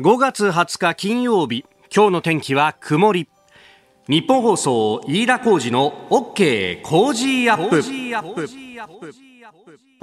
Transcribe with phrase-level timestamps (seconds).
[0.00, 3.28] 5月20日金曜日今日の天気は曇り。
[4.08, 6.80] ニッポン放送飯田浩司の OK!
[6.80, 7.82] Cozy up!。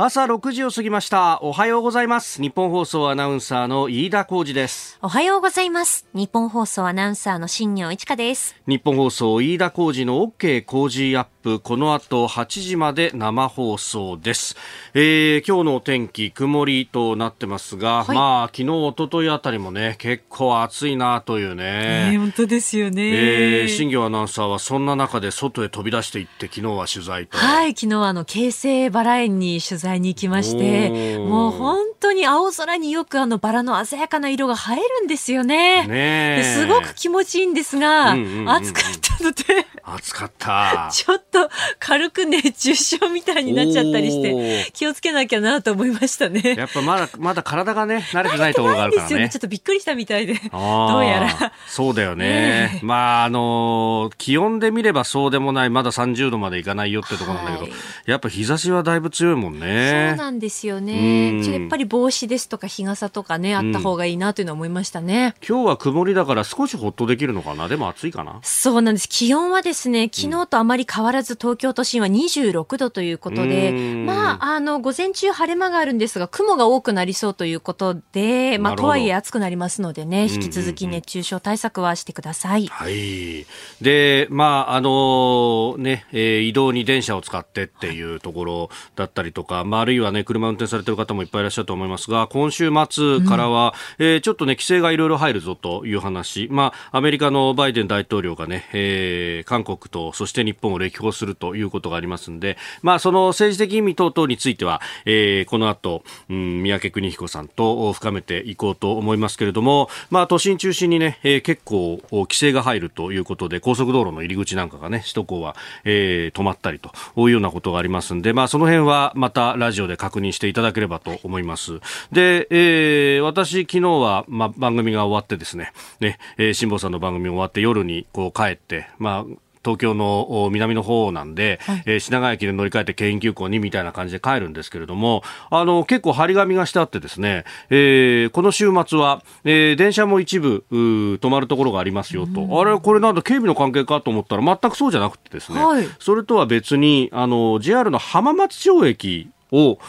[0.02, 1.40] 朝6時を過ぎました。
[1.42, 2.42] おはようございます。
[2.42, 4.98] ニッポン放送アナウンサーの飯田浩司です。
[5.02, 6.08] おはようございます。
[6.14, 8.56] ニッポン放送アナウンサーの新行市佳です。
[8.66, 10.64] ニッポン放送飯田浩司の OK!
[10.64, 11.40] Cozy up!。
[11.62, 14.58] この後8時まで生放送です、
[14.94, 27.38] えー、今日のお天気曇りとなってますが、はい、まあ昨日一昨日あたりもね結構暑いなというね、えー、本当ですよね、えー、新業アナウンサーはそんな中で外へ飛び出していって昨日は取材と。
[27.38, 35.88] はい昨日あの京成バラ園に取材に行きましてもう本当に青空によくあのバラの鮮やかな色が映えるんですよね。
[35.88, 38.84] ねすごく気持ちいいんですが、うんうんうん、暑かっ
[39.18, 39.44] たので
[39.84, 40.90] 暑かった。
[40.94, 46.56] ちょっと軽く熱中症みたいになっちゃったりして気をつけなきゃなと思いましたね。
[46.58, 49.30] やっぱまだまだ体がね慣れてないところがあるからね。
[49.30, 50.36] ちょっとびっくりしたみたいで。
[50.52, 51.54] どうやら。
[51.68, 57.72] そうだよね、まああの気温で見ればそうでもないまだ30度までいかないよってところなんだけど、はい、
[58.06, 59.66] やっぱ日差しはだいぶ強いもんね
[60.10, 61.44] そうなんですよね。
[61.44, 67.68] やっぱり帽子ですとか日傘とかねあった方がいいなというのは思いましたね、今日は曇りだから少しほっとできるのかな？
[67.68, 68.40] でも暑いかな？
[68.44, 69.08] そうなんです。
[69.10, 82.68] 気温はですね昨日とあまり変わらず東京都心は26度ということで、まあ、あの、午前中晴れ間があるんですが、雲が多くなりそうということで、まあ、とはいえ暑くなりますのでね、引き続き熱中症対策はしてください。
[82.68, 83.46] はい。
[83.82, 121.80] で、まあ、あのね、えー、移動に電車を使ってっていうところだったりとか、まあ、あるいはね、車運転されてる方もいっぱいいらっしゃると思いますが、今週末からは、うん、えー、ちょっとね、規制がいろいろ入るぞという話、まあ、アメリカのバイデン大統領がね、えー、韓国と、そして日本を歴訪するということがありますんで、まあ、その政治的意味等々については、えー、この後、うん、三宅邦彦さんと深めていこうと思いますけれども、まあ、都心中心にね、えー、結構規制が入るということで、高速道路の入り口なんかがね、首都高は、えー、止まったりというようなことがありますんで、まあ、その辺はまたラジオで確認していただければと思います。
[122.12, 149.80] で、えー、私、昨日は、まあ、番組が終わってですね、ね、えー、辛坊さんの番組終わって夜にこう帰って、まあ、東京の南の方なんで、はい、えー、品川駅で乗り換えて京浜急行にみたいな感じで帰るんですけれども、あの、結構張り紙がしてあってですね、えー、この週末は、えー、電車も一部、止まるところがありますよと、あれ、これなんだ、警備の関係かと思ったら全くそうじゃなくてですね、はい、それとは別に、あの、JR の浜松町駅を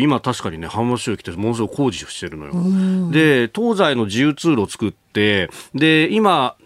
[0.00, 2.52] 今確かにね浜松町駅ってものすごく工事してるのよ。
[3.10, 6.56] で東西の自由通路を作ってで今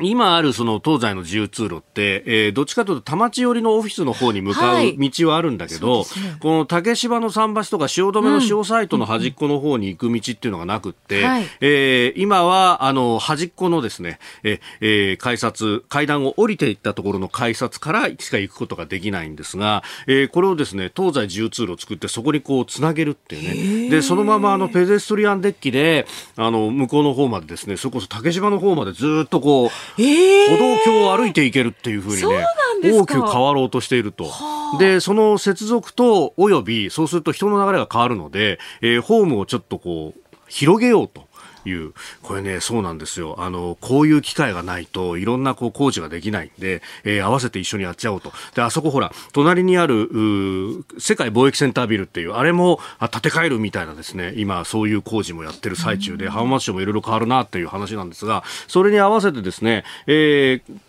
[0.00, 11.28] 今あるその東西の自由通路って、えー、どっちかというと田町寄りのオフィスの方に向かう道はあるんだけど、はいね、この竹芝の桟橋とか汐留の塩サイトの端っこの方に行く道っていうのがなくって、うん
[11.60, 23.90] えー、今はあの端っこのですね、えー、改札、階段を降りていったところの改札からしか行くことができないんですが、えー、これをですね、東西自由通路を作ってそこにこうつなげるっていうね。
[23.90, 26.06] で、そのままあのペデストリアンデッキで、
[26.36, 32.44] あの向こうの方までですね、それこそ竹芝の方までずっとこう、えー、歩道橋を歩いていけるっていうふうにね
[32.92, 34.30] 大きく変わろうとしていると。
[34.78, 41.26] で、その接続とおよび、そうすると人の流れが変わるので、えー、ホームをちょっとこう、広げようと。
[41.64, 41.92] いう、
[42.22, 43.36] これね、そうなんですよ。
[43.38, 48.32] あの、こういう機会がないと、いろんなこう工事ができないんで、えー、合わせて一緒にやっちゃおうと。
[48.54, 50.08] で、あそこほら、隣にある、
[50.98, 60.80] 世界貿易センタービルっていう、あれもあ建て替えるみたいなですね、今そういう工事もやってる最中で、浜松市もいろいろ変わるなっていう話なんですが、それに合わせてですね、えー、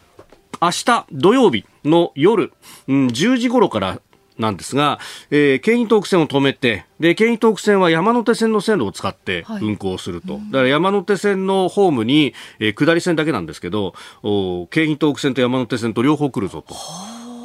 [0.62, 2.54] 明日土曜日の夜、
[2.88, 4.02] うん、10時頃から
[4.38, 5.00] なんですが、
[5.32, 10.34] えー、京浜東北線を止めて、で、京浜東北線は山手線の線路を使って運行すると。
[10.34, 16.76] はい、だから山手線のホームに、えー、下り線だけなんですけど、お京浜東北線と山手線と両方来るぞと。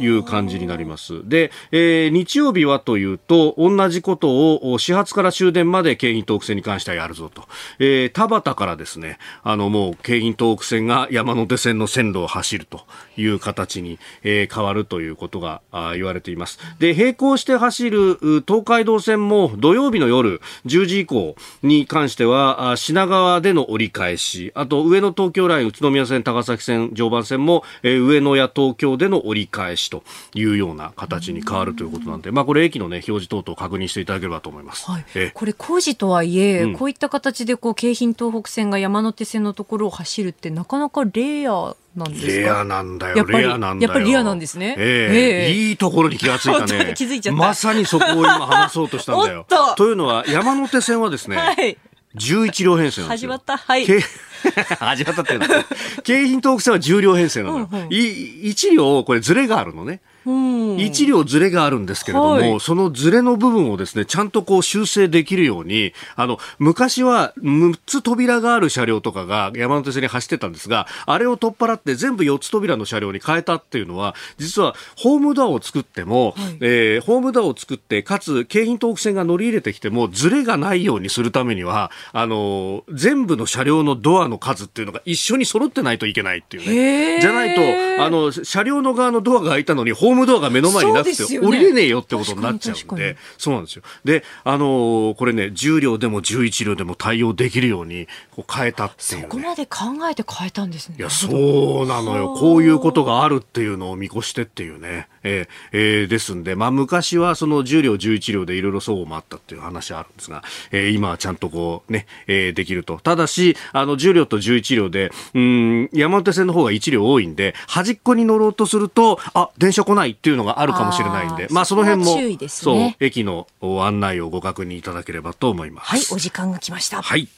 [0.01, 1.29] いう感じになります。
[1.29, 7.45] で、えー、日曜日はというと、同じことを始発から終電まで京浜東北線に関してはやるぞと。
[7.79, 12.83] えー、田畑からですね、あのもう京浜東北線が山手線の線路を走ると
[13.17, 15.61] いう形に、えー、変わるということが
[15.95, 16.59] 言われています。
[16.79, 30.03] で、並行して走る東海道線も土曜日の夜10時以降に関しては、品川での折り返し、あと上野東京ライン宇都宮線、高崎線、常磐線も、えー、上野や東京での折り返しと
[30.35, 35.05] いうような形に変わるということなんで、まあ、これ駅の、ね、表示等々確認していただければと思います、はい、
[35.35, 43.89] これ工事とはいえ、うん、こういった形でこう京浜東北線が山手線のところを走るってなかなかレアなんですレアなんだよ、レアなんだよ。
[43.89, 44.77] やっぱりレアなんですね。
[44.79, 46.95] ええー、いいところに気がついたね。
[46.97, 47.43] 気づいちゃった。
[47.43, 49.45] まさにそこを今話そうとしたんだよ。
[49.77, 51.77] というのは、山手線はですね、はい
[52.17, 53.29] 11両編成なんですよ。
[53.29, 53.57] 始まった。
[53.57, 53.87] はい。
[54.81, 55.65] 始まったっていうのは、
[56.03, 57.69] 京浜東北線は10両編成なのよ。
[57.71, 60.01] うんうん、1両、これズレがあるのね。
[60.27, 87.21] 1両ずれがあるんですけれども、はい、そのずれの部分をですね、ちゃんとこう修正できるように、あの、昔は6つ扉がある車両とかが山手線に走ってたんですが、あれを取っ払って全部4つ扉の車両に変えたっていうのは、実はホームドアを作っても、はい、えー、ホームドアを作って、かつ京浜東北線が乗り入れてきても、ずれがないようにするためには、あの、全部の車両のドアの数っていうのが一緒に揃ってないといけないっていうね。
[87.21, 93.83] じゃないと、あの、車両の側のドアが開いたのに、ホームドアが目の前になくて、降りれねえよってことになっちゃうんで、そうなんですよ。
[94.05, 100.97] で、あのー、これね、10両でも11両でも対応できるようにこう変えたっていう、ね、そこまで考えて変えたんですね。
[100.99, 102.35] いや、そうなのよ。
[102.35, 105.09] こういうことがあるっていうのを見越してっていうね。
[105.23, 112.99] えー、えー、ですんで、まあ昔はその10両、11両でいろいろそうもあったっていう話あるんですが、えー、今はちゃんとこうね、えー、できると。
[112.99, 125.89] ただし、あの10両と11両で、うん、山手線の方が1両多いんで、端っこに乗ろうとすると、あ、電車来ないっていうのがあるかもしれないんで、まあその辺も、ね、そう、駅の案内をご確認いただければと思います。
[125.89, 127.03] はい、お時間が来ました。
[127.03, 127.29] はい。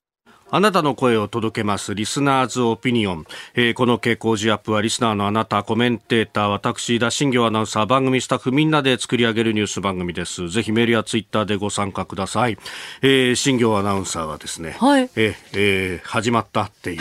[0.55, 10.51] あなたの声を届けますリスナーズオピニオン、えー、この傾向時アップはリスナーのあなたコメンテーター私田新行アナウンサー番組スタッフみんなで作り上げるニュース番組です。
[10.51, 12.59] ぜひメールやツイッターでご参加ください、
[13.01, 17.01] えー、新行アナウンサーがですね、はい、えー、えー、始まったっていう。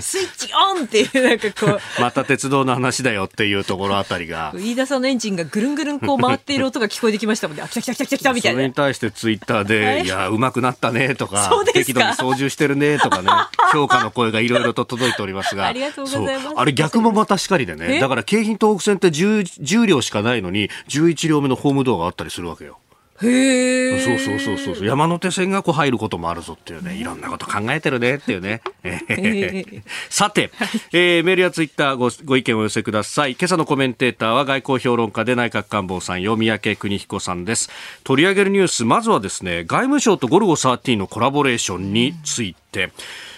[0.00, 1.80] スイッチオンっていうなんかこう。
[2.00, 4.52] また鉄道の話だよっていうところあたりが。
[4.54, 7.64] 飯田さんのエンジンがぐるんぐるんこう回っている音が聞こえてきましたもんね。
[7.64, 8.58] あ来た来た来た来たみたいな。
[8.58, 13.28] それに対してツイッターで、はい、いやうまくなったねとか適度に操縦してるねとかね、
[13.72, 16.48] 評価の声がいろいろと届いておりますが、ありがとうございます。
[16.56, 22.78] あれ逆もまたしかりでね、だから京浜東北線って 10, 10両しかないのに、11両目のホームドアがあったりするわけよ。
[23.22, 24.86] へそうそうそうそうそう。
[24.86, 26.96] 山手線がこう入ることもあるぞっていうね。
[26.96, 28.62] いろんなこと考えてるねっていうね。
[30.10, 30.50] さて、
[30.92, 33.32] えー、メールやツイッターごご意見をお寄せください。
[33.32, 37.70] 今朝のコメンテーターは外交評論家で内閣官房参与三宅邦彦さんです。
[38.04, 42.90] 取り上げるニュースまずはですね外務省とゴルゴ13のコラボレーションについて、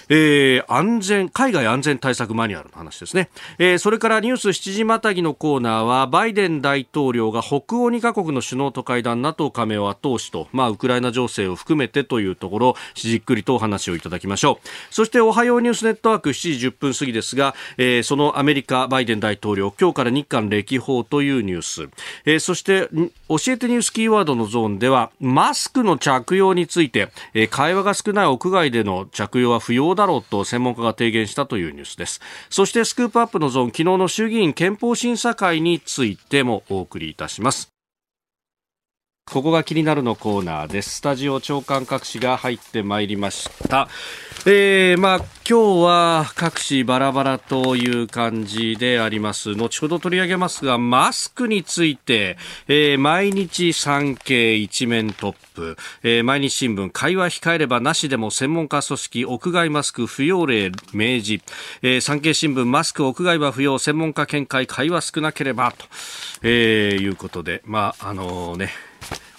[0.08, 3.28] えー、安全、海外安全対策マニュアルの話ですね。
[3.58, 14.94] えー、それからニュース7時またぎのコーナーは、バイデン大統領が北欧2カ国の首脳と会談、NATO 加盟を後押しと、まあ、ウクライナ情勢を含めてというところ、じっくりとお話をいただきましょう。
[14.94, 21.88] そして、おはようニュースネットワーク7時10分過ぎですが、えー、そのアメリカ、バイデン大統領、今日から日韓歴訪というニュース。
[22.25, 22.88] えー、そして、
[23.28, 32.21] 教えてニュースキーワードのゾーンでは、マスクの着用について、えー、会話が少ない屋外での着用は不要だだろうと専門家が提言したというニュースです。
[32.49, 37.77] そしてスクープアップのゾーン昨日の衆議院憲法審査会についてもお送りいたします。
[39.28, 40.96] ここが気になるのコーナーです。
[40.96, 43.88] スタジオ長官各紙が入ってまいりました。
[44.46, 45.16] えー、まあ、
[45.48, 49.54] 今日は各紙バラバラという感じであります。
[49.54, 52.38] 後ほど取り上げますが、マスクについて、
[52.69, 61.44] えー、毎日産経一面トップ、えー、毎日新聞、会話控えればなしでも専門家組織、屋外マスク不要例明示、
[61.82, 65.84] えー、産経新聞、マスク屋外は不要、専門家見解、会話少なければ、と、
[66.42, 68.70] えー、いうことで、まあ、あのね、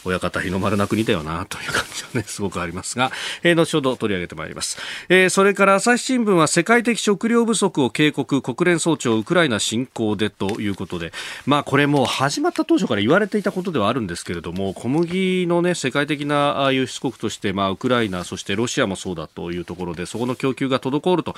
[0.10, 3.12] 親方日の丸な国だよなという感じはね、すごくありますが、
[3.44, 4.78] えー、後ほど取り上げてまいります。
[5.10, 11.14] えー、それから朝日新聞は世界的食料不足を警告、国連総長ウクライナ侵攻でということで、
[11.46, 21.36] まあこれもう始まった当初から言われていたことではあるんですけれども、小麦のね、世界的な輸出国として、まあウクライナ、そしてロシアもそうだというところで、そこの供給が滞ると。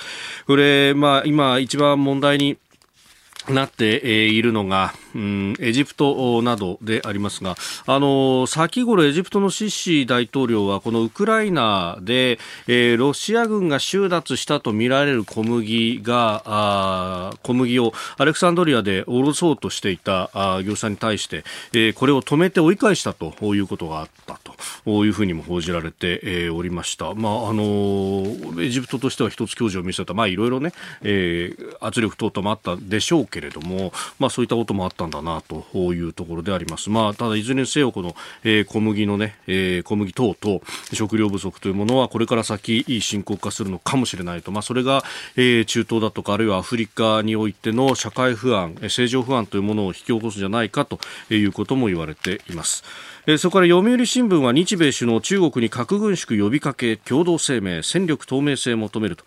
[0.47, 2.57] これ、まあ今一番問題に
[3.49, 7.55] なっているのが、うん、エジプトなどでありますが、
[7.85, 21.43] あの、先頃エジプトのシシ大統領はこのウクライナで、えー、ロシア軍が収奪したとみられる小麦が、あ小麦をアレクサンドリアで下ろそうとしていたあ業者に対して、
[21.73, 24.39] えー、これを止めて追い返したということがあった
[24.85, 27.13] というふうにも報じられて、えー、おりました。
[27.13, 36.89] まあ、あの、エジプトとしては一つ矜持を見せた、まあ、いろいろね、えー、圧力等々もあったでしょうけれども、まあ、そういったこともあったんだなというところであります。
[36.89, 40.61] まあ、ただいずれにせよこの、えー、小麦のね、えー、小麦等々
[40.93, 45.03] 食料不足というものはこれから先深刻化するのかもしれないと、まあ、それが、
[45.35, 52.83] えー、中東だとかあるいはアフリカにおいての社会不安、政情不安というものを引き起こすんじゃないかということも言われています。
[53.27, 59.23] え、そこから読売新聞は日米首脳中国に核軍縮呼びかけ共同声明戦力透明性求めると。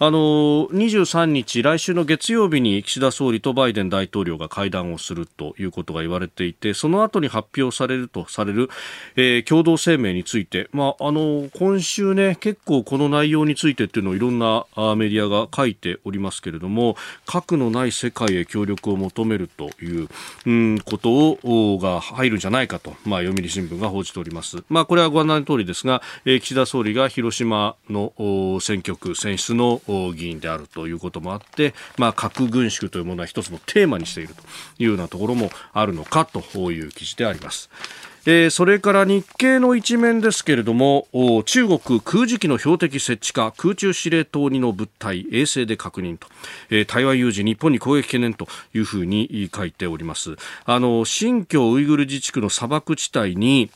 [0.00, 8.68] あのー、23日来週の月曜日に岸田総理とバイデン大統領が会談をするということが言われていてその後に発表されるとされる、
[9.16, 20.08] えー、共同声明について、まあ、あの今週ね結構この内容についてっていうのをいろんなメディアが書いておりますけれども核のない世界へ協力を求めるという、
[20.46, 24.62] うん、ことをが入るんじゃないかと、まあ、読売新聞が報じております。
[24.68, 28.12] まあ、これはご案内の通りですが、え、岸田総理が広島の
[28.60, 29.80] 選挙区選出の
[30.14, 34.42] 議員であるということもあって、まあ、核軍縮というものは一つのテーマにしていると
[34.78, 36.40] いうようなところもあるのかと
[36.72, 37.70] いう記事であります。
[38.30, 41.08] えー、それから日経の一面ですけれども
[41.46, 46.26] 中国空磁機の標的設置か空中司令塔にの物体衛星で確認と、
[46.68, 50.36] えー、台湾有事日本に攻撃懸念というふうに書いております。
[50.66, 53.70] あの新疆ウイグル自治区の砂漠地帯に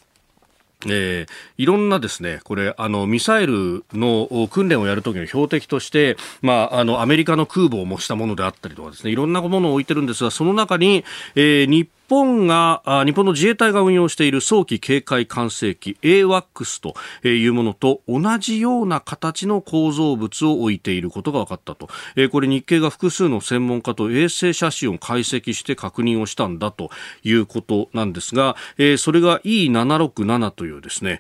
[0.85, 1.28] えー、
[1.59, 11.04] いろんなですね、これ、あの、ミサイルの訓練をやるときの標的として、まあ、あの、アメリカの空母を模したものであったりとかですね、いろんなものを置いてるんですが、その中に、
[11.37, 16.95] えー、日本が、日本の自衛隊が運用している早期警戒管制機 AWACS と
[17.26, 21.88] いうものと同じような形の構造物を置いていることが分かったと。
[22.31, 26.90] これ日経が複数の専門家と衛星写真を解析して確認をしたんだと
[27.25, 28.57] いうことなんですが、
[28.99, 31.19] それが E767 というですね、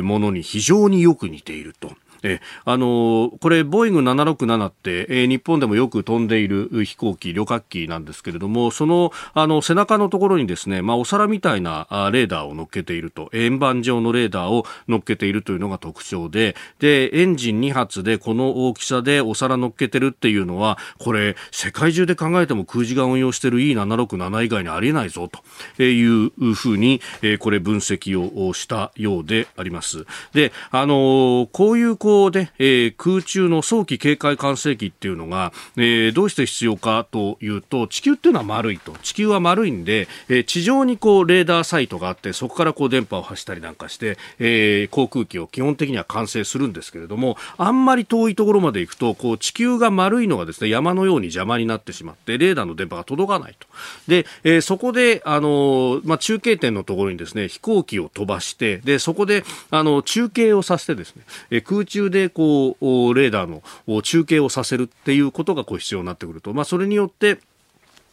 [0.00, 1.92] ものに非常によく似ていると。
[2.22, 25.28] えあのこれ、ボーイング767って、え、日本でもよく飛んでいる飛行機、旅客機なんですけれども、そのあの背中のところにですね、まあ、お皿みたいなレーダーを乗っけていると、円盤状のレーダーを乗っけているというのが特徴で、で、エンジン2発でこの大きさでお皿乗っけてるっていうのは、これ、世界中で考えても空自が運用している E767 以外にありえないぞ
[25.76, 30.06] というふうに、えこれ分析をしたようであります。
[30.32, 38.92] で、あのこういうこうで、えー、空中の早期警戒管制機っていうのが、えー、どうして必要かというと地球っていうのは丸いと。
[39.02, 53.66] 地球は丸いんで、えー、地上にこうレーダーサイトがあってそこからこう電波を発したりなんかして、えー、航空機を基本的には管制するんですけれどもあんまり遠いところまで行くとこう地球が丸いのがですね山のように邪魔になってしまってレーダーの電波が届かないと。
[54.08, 67.38] で、えー、そこであの、まあ、中継点のところにですね飛行機を飛ばしてでそこであの中継をさせてですね、えー、空中中でこうレーダーの中継をさせるっていうことがこう必要になってくると、まあ、それによって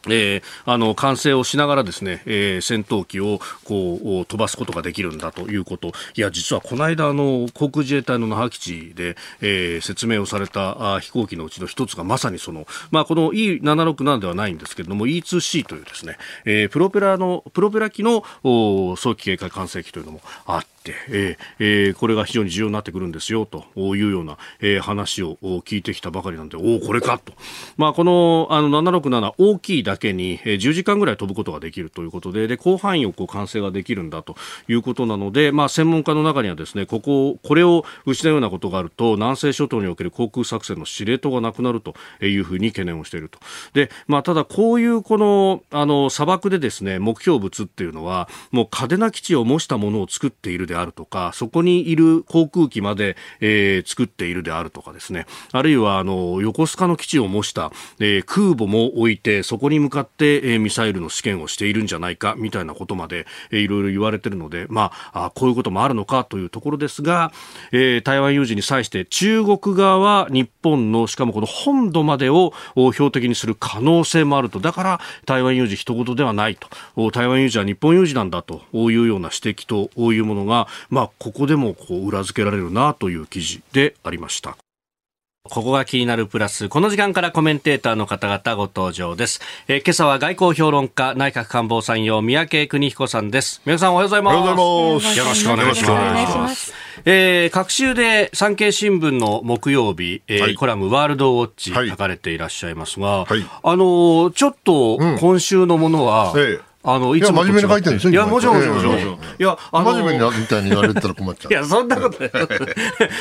[0.06, 5.92] えー、あの完成をしながらですね、えー、戦闘機をこう飛ばすことができるんだということ。
[6.14, 27.32] いや実はこの間あの航空自衛隊の那覇基地で、えー、説明をされたあ飛行機のうちの一つがまさにその、まあ、この E767 ではないんですけれども E2C というですね、えー、プロペラのプロペラ機の早期警戒管制機というのもあって、えーえー、これが非常に重要になってくるんですよというような、えー、話を聞いてきたばかりなんでおおこれかと、
[27.76, 34.36] まあ、このあの767大きいだけに、えー、10時間ぐらい飛ぶことができるということでで広範囲をこう完成ができるんだと
[34.68, 43.38] いうことなので、まあ、専門家の中にはですねこここれを失うようなことがあると南西諸島における航空作戦の司令塔がなくなるというふうに懸念をしていると。
[43.72, 55.26] で、まあ、ただこういうこのあの砂漠でですね目標物っていうのはもう嘉手納基地を模したものを作っているでであるとかそこにいる航空機まで、えー、作っているであるとかですね。
[55.52, 67.32] あるいはあの横須賀の基地を模した、えー、空母も置いてそこに向かって、えー、ミサイルの試験をしているんじゃないかみたいなことまで、えー、いろいろ言われているので、まあ、あこういうこともあるのかというところですが、
[67.70, 74.58] えー、台湾有事に際して中国側は日本のしかもこの本土までを標的にする可能性もあると。
[74.58, 77.10] だから台湾有事一言ではないと。
[77.10, 84.56] 台湾有事は日本有事なんだというような指摘というものが、まあ、ここでもこう裏付けられるなという記事でありました。
[85.50, 86.70] ここが気になるプラス。
[86.70, 89.42] この時間からコメンテーターの方々ご登場です。
[89.68, 93.60] えー、今朝は外交評論家、内閣官房参与、三宅邦彦さんです。
[93.66, 94.36] 皆さんおはようございます。
[94.36, 94.56] おはよう
[94.94, 95.46] ございます。
[95.46, 96.72] よろしくお願いします。
[97.04, 108.12] えー、各週で産経新聞の木曜日、えー、はい、コラムワールドウォッチ書かれていらっしゃいますが、はい、あのー、ちょっと今週のものは、うんええあの、いつも真面目に書いてるんですよ。
[108.12, 109.14] いや、もちろん、もちろん、もちろん。
[109.14, 111.52] いや、あの、真面目にみたいに言われたら困っちゃう。
[111.52, 112.30] いや、そんなことない。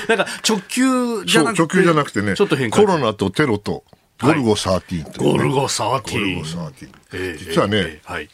[0.09, 1.61] なんか、直球じゃなくて。
[1.61, 2.81] 直球じゃなくてね、ちょっと変化。
[2.81, 3.85] コロナとテロと、
[4.21, 6.11] ゴルゴ13と、ゴルゴ13。
[6.11, 7.37] ゴルゴ13。
[7.37, 8.29] 実はね、はい。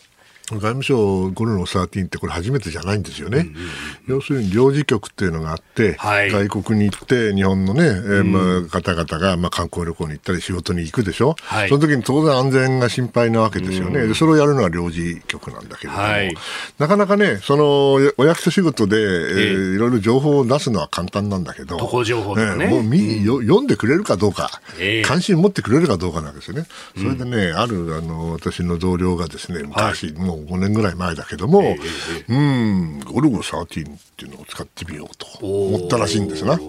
[0.56, 3.40] 外務省ゴルノ13ってこれ初めてじゃないんですよね。
[3.40, 3.62] うんうんうん、
[4.08, 11.36] 要するに領事局っていうのがあって、はい、外国に行って日本のね、えーまあ、方々がまあ観光旅行に行ったり仕事に行くでしょ。
[11.40, 14.02] はい、その時に当然安全が心配なわけですよね。
[14.02, 16.34] うん、それをやるのは領事局なんだけれども、はい、
[16.78, 26.66] なかなかね、そのお役所仕事で、えー、いろいろ情報を出すのは簡単なんだけど、渡航情報ね、ね、もう見、よ読んでくれるかどうか、えー、関心持ってくれるかどうかなんですよね。
[26.96, 33.80] それでね、うん、あるあの私の同僚がですね、昔、もう5年ぐらい前だけども、えー、うん、ゴルゴ13って
[34.26, 36.58] いうのを使ってみようと思ったらしいんですな。
[36.58, 36.64] で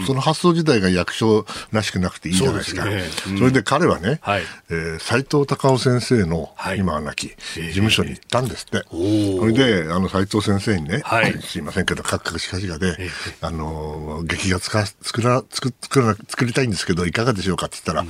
[0.00, 2.84] そその発想自体が役所らしくなくていいじゃないですか。
[2.84, 2.94] そす
[3.28, 3.32] ね。
[3.32, 8.84] うん、それで彼はね、はい、えー、斉藤隆夫先生の、はい、今は亡き事務所に行ったんですって。
[8.90, 12.96] それで、あの、斉藤先生にね、はい、すいませんけど、カクカクしかしがで、
[13.40, 18.06] あの、劇画つか作ら作作ら作りたいんですけど、いかがでしょうかって言ったら、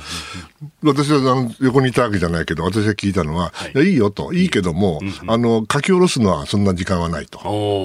[0.83, 4.80] 私はあの横にいたわけじゃないけど、私が聞いたのは、はい、いやいいよと、いいけども、
[5.27, 7.39] あの、書き下ろすのはそんな時間はないと。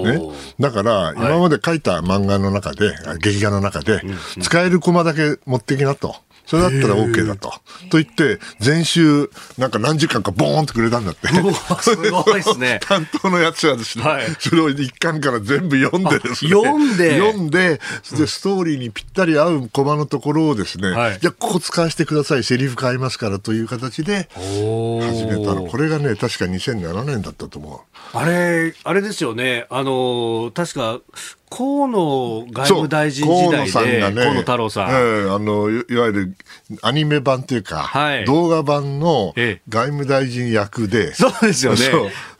[0.05, 0.19] ね、
[0.59, 4.01] だから、今まで書いた漫画の中で、劇画の中で、
[4.41, 6.15] 使えるコマだけ持ってきなと。
[6.47, 7.49] それだったら OK だと。
[7.89, 11.27] と言って、前週、なんか何時間かボーンってくれたんだって。
[11.27, 12.79] すごいですね。
[12.87, 16.51] 担当のやつはですね、はい、それを一巻から全部読んでですね。
[16.55, 17.81] 読んで読んで、
[18.17, 25.67] で、ストーリーにぴったり合うコマのところをですね、はい、じゃあここ使わせてください、セリフ変えますからという形で始めたの。
[25.67, 28.17] これがね、確か2007年だったと思う。
[28.17, 29.65] あれ、あれですよね。
[29.69, 31.01] あの、確か、
[31.49, 36.35] 河野外務大臣時代で、河野,、ね、河野太郎さん、えー、あのいわゆる
[36.81, 39.33] アニメ版というか、はい、動画版の
[39.69, 41.79] 外務大臣役で、そうですよね、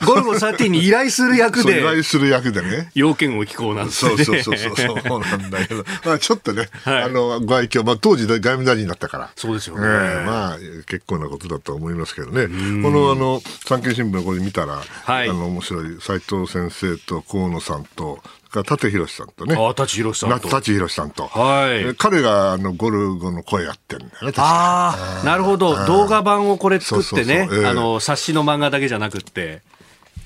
[0.06, 12.48] ゴルゴ13に依頼する役で、依頼する役でね、要件を聞こうなんて、ね、そうそうそうそう、そうなんだけど、 まあ、ちょっとね、はい、あのご愛嬌、まあ、当時外務大臣だったから、そうですよね、えー、まあ、結構なことだと思いますけどね、
[12.84, 18.20] このあの産経新聞これ見たら、はい、あの面白い、斉藤先生と河野さんと、
[18.50, 19.56] 舘ひろしさんとね。
[19.56, 20.48] ああ、舘ひろしさんと。
[20.48, 21.28] 舘ひろしさんと。
[21.28, 21.96] はい。
[21.96, 25.86] 彼が、あの、ゴルゴの声やってるんだよね、ああ、なるほど。
[25.86, 29.62] 動画版をこれ作ってね、あの、冊子の漫画だけじゃなくって。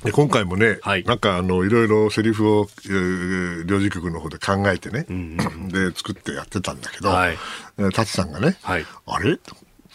[0.03, 7.37] で今回もね、はい、なんかあのいろいろセリフを、えー、領事局の方で考えてね、うんうん、で作ってやってたんだけど、はい、
[7.77, 9.37] 舘さんがね、はい、あれ？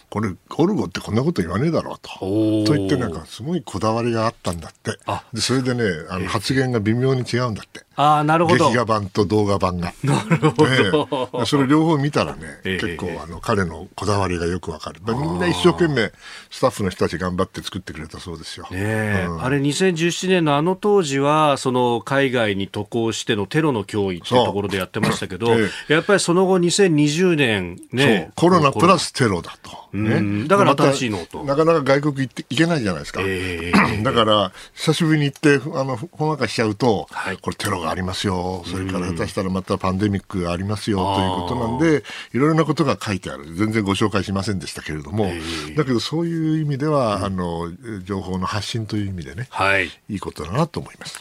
[0.08, 2.10] これゴルゴってこんなこと言わねえだろうと。
[2.20, 4.92] と言ってなんかすごいこだわりがあったんだって。
[5.32, 7.84] でそれでねあの発言が微妙に違うんだって。
[7.96, 8.66] あなるほど。
[8.66, 9.92] 劇画版と動画版が。
[10.04, 15.00] なるほど、ね、それ両方見たらね、えー、結構あの彼のこだわりがよくわかる。
[15.06, 16.12] みんな一生懸命
[16.50, 18.66] スタッフの人たち頑張って作ってくれたそうですよ。
[18.70, 28.30] ねうん、あれ2017年のあの当時はその海外に渡航してのテロの脅威っていうところでやってましたけど、えー、やっぱりその後2020年ね。
[28.34, 29.86] コロナプラステロだと。
[29.96, 38.62] ね、だから新しいのと、なかなか外国行って行けないじゃないですか、えー、だから久しぶりに行ってあのほんわかしちゃうと、はい、これテロがありますよ。
[38.66, 40.98] それから下手したらまたパンデミックがありますよ。
[40.98, 43.46] ということなんでいろいろなことが書いてある。
[43.54, 47.72] 全然ご紹介しませんでしたけれども、えー、だけどそういう意味では、うん、あの
[48.04, 51.18] 情報の発信という意味でね、はい、いいことだなと思います。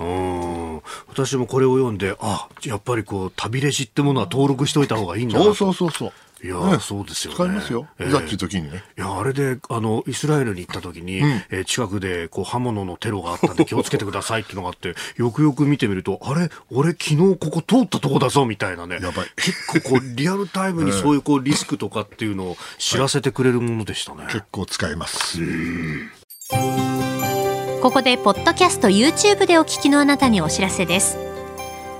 [1.07, 6.11] 私もこれを読んであやっぱりこう旅レジってものは登録しておいた方がいいんだそうそうそうそう
[6.45, 7.87] いや、ね、そうですよ、ね、使いますよ。
[7.99, 8.83] いざっていう時にね。
[8.95, 18.99] いや、あれで、あの、イスラエルに行った時に、うん、えー、近くで、こう、刃物のテロがあったんで気をつけてくださいっていうのがあって、 よくよく見てみると、あれ、俺昨日ここ通ったとこだぞ、みたいなね。
[19.01, 19.27] やばい。
[19.37, 24.25] 結構こう、リアルタイムにそういうこう、リスクとかっていうのを知らせてくれるものでしたね。
[24.25, 25.39] はい、結構使えます。
[27.81, 31.34] ここで、ポッドキャスト YouTube でお聞きのあなたにお知らせです。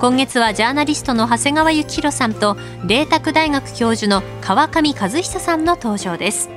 [0.00, 2.56] 今月はジャーナリストの長谷川幸宏さんと
[2.86, 6.50] 麗澤大学教授の川上和久さんの登場です。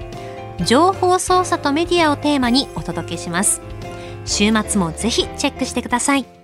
[0.64, 3.62] 情報操作とメディアをテーマにお届けします。
[4.26, 6.41] 週末もぜひチェックしてください。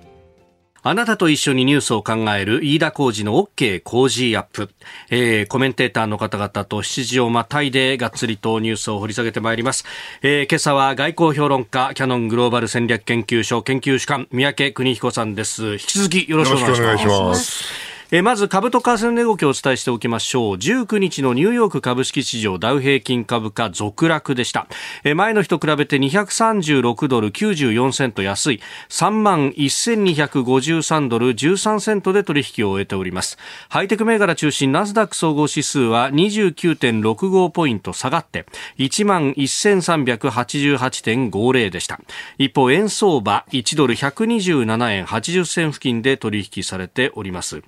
[0.89, 4.69] あなたと一緒にニュースを考える飯田浩二の OK 工事アップ、
[5.09, 9.83] えー、コメンテーターの方々と7時をまたいでがっつりとニュースを掘り下げてまいります、
[10.21, 15.73] えー、今朝は外交評論家キャノングローバル戦略研究所研究主幹三宅邦彦さんです。
[15.73, 17.86] 引き続きよろしくお願いします。
[18.09, 20.55] えまず株と為替の値動きをお伝えしておきましょう。
[20.55, 24.67] 19日のニューヨーク株式市場ダウ平均株価続落でした。
[25.03, 28.61] え前の日と比べて236ドル94セント安い。
[28.87, 33.37] 3万1253ドル13セントで取引を終えております。
[33.67, 38.45] ハイテク銘柄中心ナスダック総合指数は29.65ポイント下がって
[38.77, 41.99] 1万1388.50でした。
[42.37, 47.61] 一方円相場1ドル127円80銭付近で取引されております。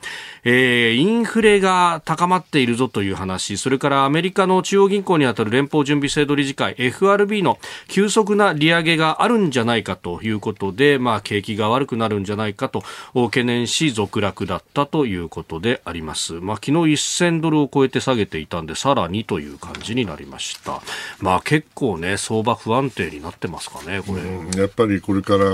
[0.43, 16.33] えー、インフレが高まっているぞという話、それからアメリカの中央銀行にあたる連邦準備制度理事会 FRB の急速な利上げがあるんじゃないかということで、まあ、景気が悪くなるんじゃないかと懸念し続落だったということであります。
[16.33, 20.81] まあ、昨日1000ドルを超えて下げていたんで、さらにという感じになりました。
[21.19, 24.21] まあ、結構ね、相場不安定になってますかね、これ。
[24.21, 25.49] うん、やっぱりこれからあ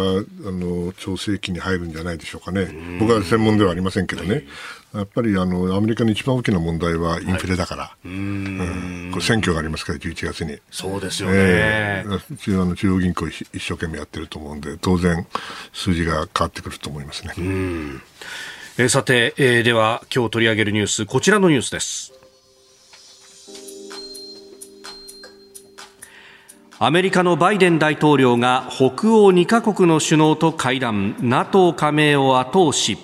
[0.51, 2.67] の調整期に入るんじゃないでしょうかね。
[2.99, 4.43] 僕は専門ではありませんけどね。
[4.93, 9.09] やっぱりあのアメリカの一番大きな問題はインフレだから、はい、うん。
[9.11, 10.57] これ選挙がありますから、11月に。
[10.71, 15.27] そうですよね、えー、中央の中央銀行一生懸命やってると思うんで、当然、
[15.73, 17.33] 数字が変わってくると思いますね。
[17.37, 18.01] うん。
[18.77, 22.13] えー、さて、えー、では今日取り上げるニュース、こちらのニュースです。
[26.77, 31.15] アメリカのバイデン大統領が北欧2カ国の首脳と会談。
[31.21, 32.97] NATO 加盟を後押し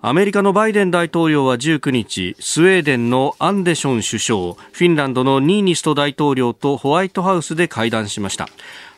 [0.00, 8.48] アメリカのバイデン大統領は19日スウェーデンのアンデション首相フィンランドのニーニスト大統領とホワイトハウスで会談しました。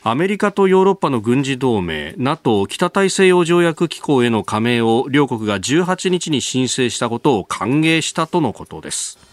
[0.03, 9.30] アメリカとヨーロッパの軍事同盟 NATO 北大西洋条約機構への加盟を両国が18日に申請したことを歓迎したとのことです。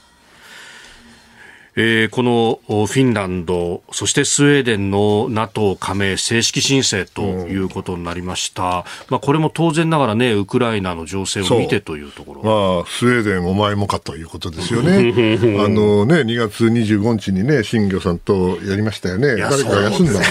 [1.80, 8.84] えー、このフィンランド、そしてスウェーデンの NATO 加盟正式申請ということになりました、うん、ま
[9.18, 15.14] あ、これも当然ながらね、ウクライナの情勢を見てというところ、まあ、スウェーデンお前もかということですよね、
[15.64, 20.26] あのね2月25日にね、新魚さんとやりましたよね、誰か休んだんだよ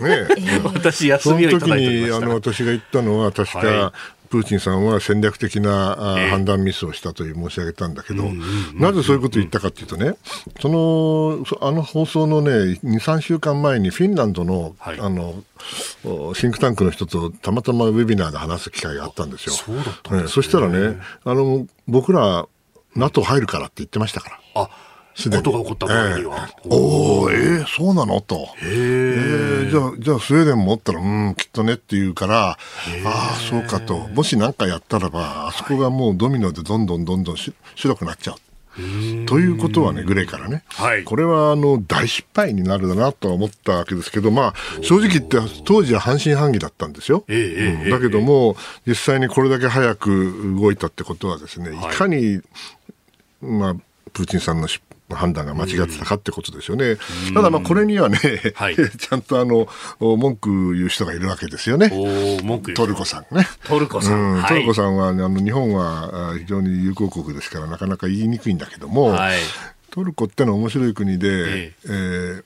[0.00, 5.96] ね、 ね私、休みをいただいてその時にあの私が言ったのは、確か、はいプーチンさんは戦略的な、
[6.30, 8.24] 判断ミスをしたという申し上げたんだけど、
[8.74, 10.16] なぜそういうことを言ったかというとね、
[10.60, 15.42] そのあの放送のね、2、3週間前にフィンランドのはい、あの
[16.34, 19.52] シンクタンクの人とたまたまウェビナーで話す機会があったんですよ。
[19.52, 22.46] そうね、そしたらね、あの僕ら
[22.96, 24.40] NATO 入るからって言ってましたから。
[24.54, 24.70] あ。
[25.14, 26.48] ことが起こった場合には。
[26.64, 28.20] えー、おおえー、そうなの？
[28.20, 28.36] と。
[28.36, 32.56] へえー、じゃあ、じゃあスウェーデンもったら、うん、きっとねって言うから、あ
[33.04, 34.08] あ、そうかと。
[34.08, 38.36] もし何かやったらば、あそこがもうドミノでどんどんどんどん白くなっちゃう。
[39.26, 52.40] ということはね、グレーからね、はい、これはあの大失敗になるだなとは思ったわけですけど、まあ、正直言って、当時は半信半疑だったんですよ、えーうん、だけども、実際にこれだけ早く動いたってことは、ですねいかに、
[53.40, 53.76] まあ、
[54.12, 56.96] プーチンさんの失判断が間違ってたかってことですよね。
[57.34, 58.18] ただまあこれにはね、
[58.54, 59.68] はい、 ちゃんとあの
[60.00, 61.90] 文句言う人がいるわけですよね。
[62.74, 63.46] トルコさんね。
[63.66, 64.36] トルコさん。
[64.36, 69.38] うん、トルコさんは、あの日本は非常に友好国ですからなかなか言いにくいんだけども、はい、
[69.90, 72.44] トルコってのは面白い国で、ええー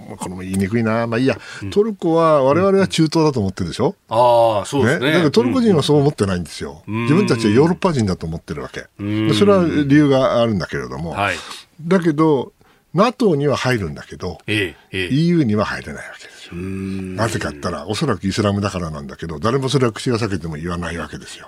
[0.00, 1.38] こ れも言いにくいな、まあいいや、
[1.70, 5.06] トルコは我々は中東だと思ってるでしょ、うん、ああ、そうですね。
[5.06, 5.12] ね？
[5.12, 11.36] だからトルコ人はそう思ってないんですよ、うん、自分たちはヨーロッパ人だと思ってるわけ、うん、それは理由があるんだけれども、はい、
[11.80, 12.52] だけど、
[12.94, 16.54] NATO には入るんだけど、ええ、EU には入れないわけですよ。
[16.54, 21.44] なぜかったら、おそらくイスラムだからなんだけど、誰もそれは口が裂けても言わないわけですよ。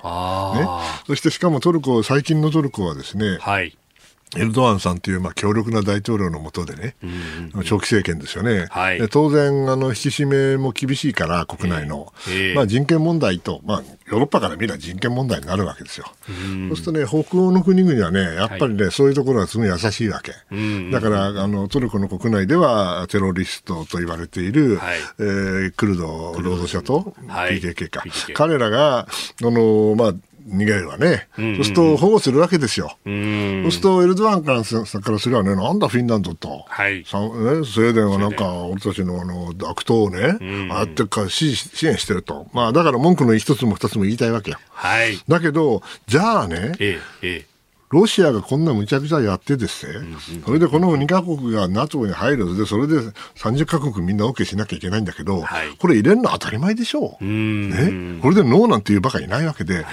[0.54, 0.68] ね、
[1.06, 3.76] そしてしかもトルコ、最近のトルコはですね、はい、
[4.36, 16.06] エルドアンさんというまあ強力な大統領のもとでね、うん、長期政権ですよね、はい、当然あの、引き締めも厳しいから、国内の、えー、まあ、人権問題と、まあ、ヨーロッパから見れば人権問題になるわけですよ。
[16.26, 16.32] そ
[16.72, 20.32] うするとね、北欧の国々はね、やっぱりね、はい、そういうところはすごい優しいわけ。
[20.90, 29.06] だからあの、トルコの国内ではテロリストと言われている、はい、えー、クルド労働者と PKK か、彼らが、あ
[29.42, 30.14] のまあ、
[30.50, 31.44] 逃げるわね、うん。
[31.44, 36.98] うんうん、そうすると保護するわけですよ、うん、そうするとエルドアンからからすればね、なんだフィンランドと、はい。
[36.98, 44.58] ね、スウェーデンはなんか俺たちのあの悪党をね、うん、ああやってか支支援してると、まあ、だから文句の一つも二つも言いたいわけよ。
[44.70, 47.50] はい、だけど、じゃあね、ええ
[47.90, 53.00] ロシアがこんなむちゃくちゃやってですね、それでこの2カ国が NATO に入るで、それで
[53.34, 57.18] 30カ国みんな OK しなきゃいけないんだけど、はい、これ入れるの当たり前でしょ。
[57.20, 57.24] う。
[57.24, 59.84] ね、これでノーなんていうばかりいないわけで、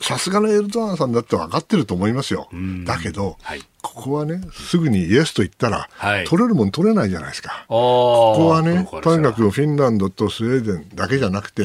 [0.00, 2.48] さすがのエルドアンさんだって分かってると思いますよ。
[2.84, 7.64] だけど、はい、ここはね、すぐにイエスと言ったら、はい、取れるもん取れないじゃないですか。
[7.68, 11.62] ここはね、とにかくフィンランドとスウェーデンだけじゃなくて、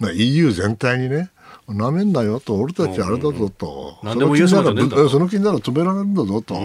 [0.00, 1.30] うん、EU 全体にね、
[1.68, 6.60] なめんなよと、俺たちあれだぞと、うその気になら止められるんだぞと、だ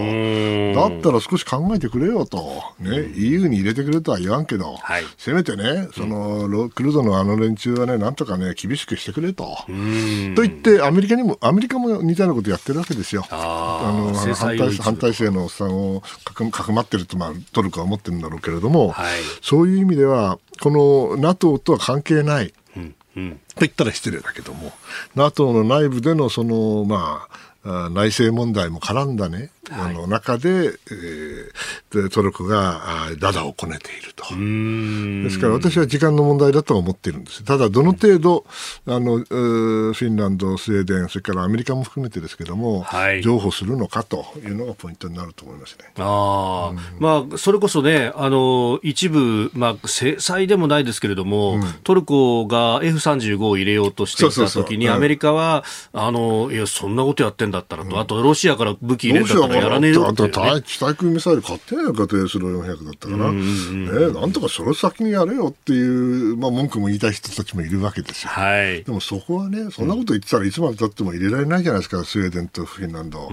[0.98, 9.44] ったら少し考えてくれよと、ね、EU に入れてくれとは言わんけど、はい、せめてね、そのクルドのあの連中はね、なんとかね、厳しくしてくれと。
[9.66, 13.24] と言って、アメリカにも、アメリカも似たようなことやってるわけですよ。
[13.30, 22.52] あの反対反対性のおっさんをかくかくまってると、まあ、トルコは思ってるんだろうけれども、はい、そういう意味では、この NATO とは関係ない。
[23.16, 24.72] うん、と言ったら失礼だけども
[25.16, 27.26] NATO の内部でのその、ま
[27.64, 32.80] あ、内政問題も絡んだね、はい、の中で、えー、トルコが
[33.18, 34.24] ダダをこねていると。
[34.34, 37.44] ですから私は時間の問題だと思っているんです。
[37.44, 38.46] ただ、どの程度、
[38.86, 45.84] あの、フィンランド、スウェーデン、それからアメリカも含めてですけども、はい、譲歩するのかというのがポイントになると思いますね。
[45.98, 68.30] ああ、うん、まあ、それこそね、あの、一部、まあ、制裁でもないですけれども、うん、トルコが F35 を入れようとしていたときに、アメリカは、あの、いや、そんなことやってんだったらと、うん、あとロシアから武器入れたらやらねえよって、ね、対対空ミサイル買ってないのか、低スロ400だったから、うんうん、なんとかそれ先にやれよっていう、まあ、文句も言いたい人たちもいるわけですよ。
[68.30, 73.28] はい、でもそこはね、そんなこと言ってたらいつまでたっても入れられないじゃないですか、スウェーデンとフィンランド。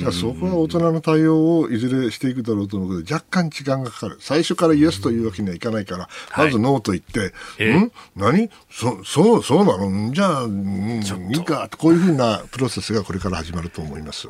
[0.00, 4.18] じゃあそこは大人の対応をいずれしていくだろうと思うけど、若干時間がかかる。
[4.20, 7.92] 最初からイエスというわけにはいかないから、まずノーと言って、はい、ん？
[8.16, 8.50] 何？
[8.70, 10.12] そそう、そうなの？
[10.12, 11.00] じゃあ、うん、
[11.30, 11.68] いいか。
[11.78, 14.22] こういうふうなプロセスがこれから始まると思います。
[14.22, 14.26] 期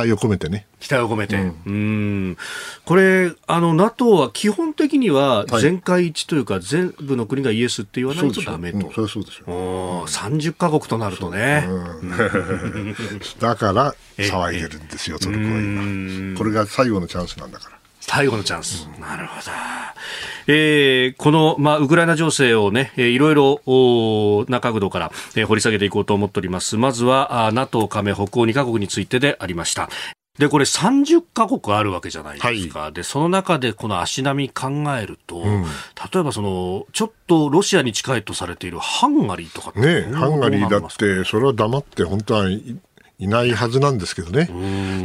[0.00, 0.66] 待を込めてね。
[0.80, 1.36] 期待を込めて。
[1.36, 1.70] うん、う
[2.32, 2.36] ん
[2.84, 8.78] これ、あの、NATO は基本的には全会一致というか、はい、全部の国がイエスって言わないとダメと。
[8.78, 10.06] うん、そそうですよ。
[10.06, 11.68] 30カ国となるとね。
[13.40, 16.38] だから、騒いでるんですよ、トルコは今。
[16.38, 17.76] これが最後のチャンスなんだから。
[18.00, 18.88] 最後のチャンス。
[18.94, 19.50] うん、なるほど。
[20.46, 26.76] えー、この、まあ、ウクライナ情勢をね、えー、いろいろな角度から、えー、掘り下げていこうと思っております。
[26.76, 29.88] まずは、あ NATO 加盟北欧2カ国についてでありました。
[30.38, 32.80] で、これ30カ国あるわけじゃないですか。
[32.80, 42.46] はい、で、その中でこの足並み考えると、うん、例えばその、ちょっとロシアに近いとされているハンガリーとかね、ハンガリーだって、それは黙って本当は
[43.20, 44.46] いないはずなんですけどね。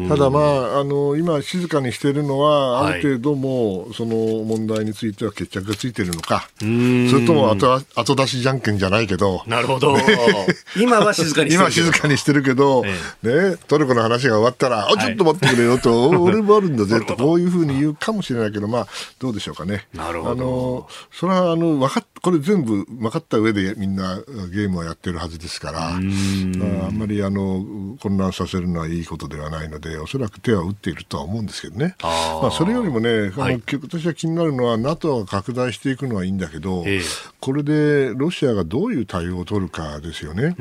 [0.07, 9.43] ただまあ、あの、今静かにしているのは、ある程度も、その問題については決着がついているのか、それとも後後出しじゃんけんじゃないけど。
[9.47, 9.97] なるほど。
[9.97, 10.05] ね、
[10.77, 18.87] 今は静かにしてる 今静かにしてるけど、ね、トルコの話が終わったら、あ、ちょっと待ってくれよと、俺もあるんだぜと、こういうふうに言うかもしれないけど、まあ、
[19.19, 19.87] どうでしょうかね。
[19.93, 20.31] なるほど。
[20.31, 24.17] あの、それは、あの、分かっ、これ全部分かった上でみんな
[24.53, 27.65] ゲームをやってるはずですから、あんまり、あの、
[28.05, 31.95] 混乱させるのはいいことではないので、おそらく手は打っているとは思うんですけどね。
[32.03, 37.03] あまあ、それよりもね、はい、私は気になるのは、NATO が拡大していくのはいいんだけど、えー、
[37.39, 40.55] これでロシアがどういう対応を取るかですよね。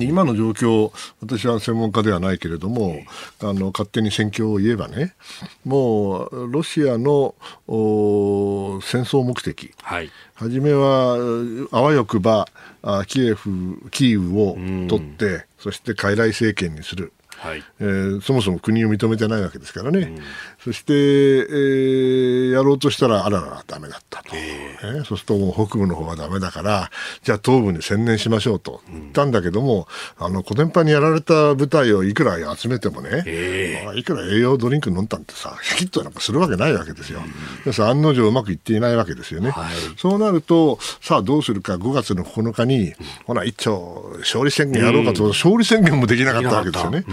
[0.00, 2.98] 今の状況、私は専門家ではないけれども、
[3.40, 5.14] あの勝手に戦況を言えばね、
[5.64, 7.36] もうロシアの
[7.68, 11.18] 戦争目的、はい、初めは
[11.70, 12.48] あわよくば
[13.08, 14.54] キエフ、キーウを
[14.88, 17.12] 取って、そして傀儡政権にする。
[17.40, 17.64] はい。
[17.80, 20.18] えー、そもそも国を認めてないわけですからね、うん、
[20.62, 26.90] そして、えー、やろうとしたら、あらら、だめだったと、えー、そうするともう北部の方はだめだから、
[27.22, 28.82] じゃあ東部に専念しましょうと。
[28.90, 37.20] 言ったんだけども、うん、あの小電波にやられた部隊をいくら集めてもね、えー、いくら栄養ドリンク飲んだんってさ、ヒットなんかするわけないわけですよ。
[37.66, 39.50] うん、案の定うまくいっていないわけですよね。
[39.50, 42.92] はい、そうなると、さあどうするか、5月の9日に、
[43.24, 47.04] ほら、一丁、勝利宣言やろうかと、勝利宣言もできなかったわけですよね。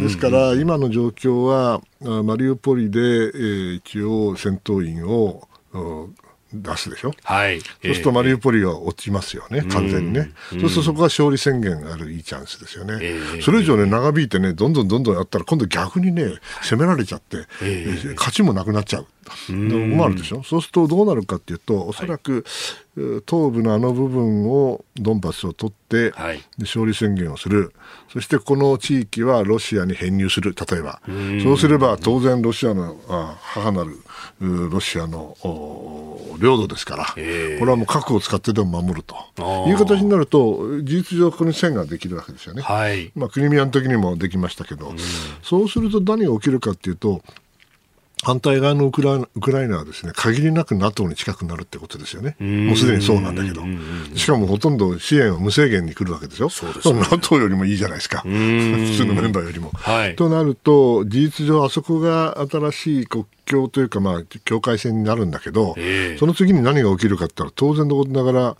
[0.00, 1.80] ですから、今の状況は、
[2.22, 5.48] マリウポリで、えー、一応、戦闘員を
[6.52, 19.06] 出すでしょ、はい、そうするとマリウポリは落ちますよね、えー、完全にね、そうするとそこが勝利宣言があるいいチャンスですよね、えー、それ以上ね、長引いてね、どんどんどんどんやったら、今度逆にね、攻められちゃって、えー、勝ちもなくなっちゃう。
[19.46, 20.42] 困るでしょ？
[20.42, 22.46] そうするとどうなるかっていうとおそらく、
[23.28, 27.72] 東部のあの部分をドンバスを取って、はい、で勝利宣言をする。
[28.12, 31.00] そしてこの地域はロシアに編入する例えば。
[31.42, 33.96] そうすれば当然ロシアのあ母なる
[34.40, 35.36] ロシアの
[36.38, 39.16] 領土ですから、これはもう核を使ってでも守ると。
[39.68, 42.62] いう形になると事実上ここに線ができるわけですよね。
[42.62, 44.92] はい、まあ、クリミアの時にもできましたけど、
[45.42, 47.22] そうすると何が起きるかっていうと
[48.24, 53.62] 反対側のウクライナはですね限りなく NATO に近くなるってことですよね、もうすでにそうなんだけど、
[54.16, 59.70] しかもほとんど支援は無制限に来るわけですよ、そうです、ね、NATO よりもいいじゃないですか、普通のメンバーよりも。
[59.74, 65.74] はい、となると、事実上、あそこが新しい国境というか、まあ、境界線になるんだけど、
[66.18, 68.56] その次に何が起きるかって言ったら、当然のことながら、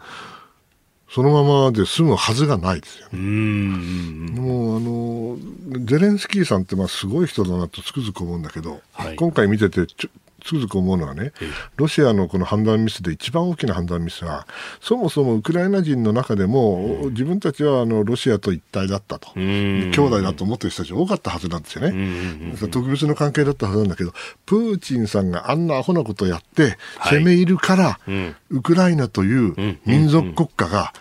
[1.10, 3.18] そのままで済むはずがないですよね。
[3.18, 9.86] もうあのゼレンスキーさんってまあすごい人だなとつくづく思うんだけど、はい、今回見てて
[10.44, 11.32] つくづく思うのはね、
[11.76, 14.46] ロシアのこの判断ミスで一番大きな判断ミスは、
[14.80, 22.54] そもそもウクライナ人の中でも、自分たちはあのロシアと一体だったと、兄弟だと思ってる人たち多かったはずなんですよね。
[22.70, 24.12] 特別な関係だったはずなんだけど、
[24.46, 26.76] プーチンさんがあんなアホなことをやって、
[27.10, 28.00] 攻め入るから、
[28.50, 30.92] ウクライナという民族国家が、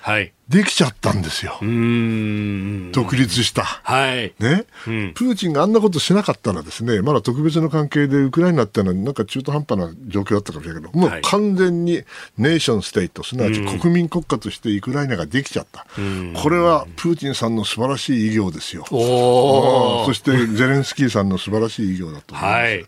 [0.49, 1.60] できちゃったんですよ。
[1.60, 3.63] 独立した。
[3.63, 4.33] はい。
[4.39, 12.03] ね、うん、プーチンがあんなことしなかったらですね、まだ特別な関係でウクライナってのはなんか中途半端な状況だったかもしれないけど、もう完全に
[12.38, 15.86] ネーションステイト、すなわち国民国家としてウクライナができちゃった。
[16.41, 18.86] これはプーチンさんの素晴らしい偉業ですよ。
[18.88, 22.62] そしてゼレンスキーさんの素晴らしい偉業だと思います。
[22.62, 22.86] はい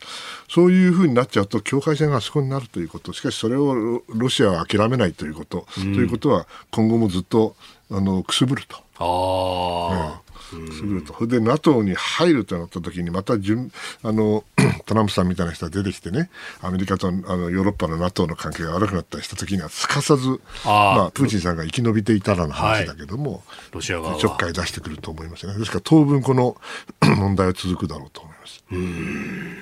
[0.50, 3.14] そういうふうになっちゃうと境界線があそこになるということ。
[3.14, 7.56] しかしそれをロシアは諦めないということ、うん、ということは今後もずっと
[7.92, 8.78] あのくすぶると。
[9.02, 11.14] あすると。
[11.14, 13.72] それで NATO に入るとなった時にまた順
[14.04, 14.44] あの
[14.86, 16.30] トランプさんみたいな人が出てきてね。
[16.62, 23.42] アメリカとあのヨーロッパの NATO の関係が悪くなったりした時にはすかさずまあ、プーチンさんが生き延びていたらの話だけども、はい、
[23.74, 25.58] ロシア側ちょっかい出してくると思いますね。
[25.58, 26.58] ですから当分この
[27.18, 28.64] 問題は続くだろうと思います。
[28.72, 29.58] うん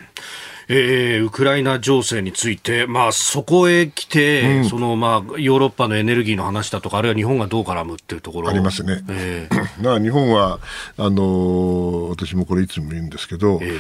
[0.70, 9.02] えー、ウクライナ情勢について、まあ、そこへ来て、うん、そのまあ、ヨーロッパのエネルギーの話だとか、あるいは日本がどう絡むっていうところありますね。
[9.10, 10.60] えー、だから日本は
[10.98, 13.80] あのー、私もこれいつも言うんですけど、えー、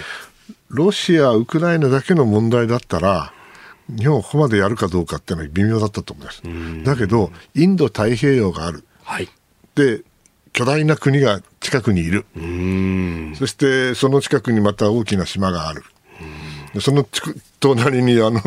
[0.69, 3.33] ロシア、ウクライナだけの問題だったら、
[3.89, 6.41] 日本はここまでやるかどうかっていうのは微妙だったと思います。
[6.83, 8.85] だけど、インド太平洋がある。
[9.03, 9.29] はい、
[9.75, 10.01] で
[10.51, 12.25] 巨大な国が近くにいる。
[13.37, 15.83] そしてその近くにまた大きな島がある。
[16.81, 17.05] その
[17.59, 18.39] 隣にあの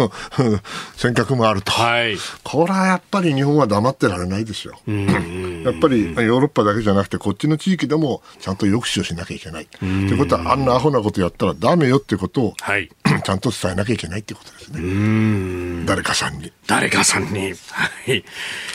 [0.96, 4.78] 尖閣もあると、はい、これはやっぱり日本は黙ってられないですよ。
[4.86, 9.66] やっぱりヨーロッパだけじゃなくて、こっちの地域でもちゃんと抑止をしなきゃいけない。
[9.66, 12.88] ということは、あんなアホなことやったらだめよっていうことを、はい、
[13.24, 15.84] ちゃんと伝えなきゃいけないってことですね。
[15.86, 16.52] 誰かさんに。
[16.66, 17.52] 誰かさんに。
[17.70, 18.24] はい。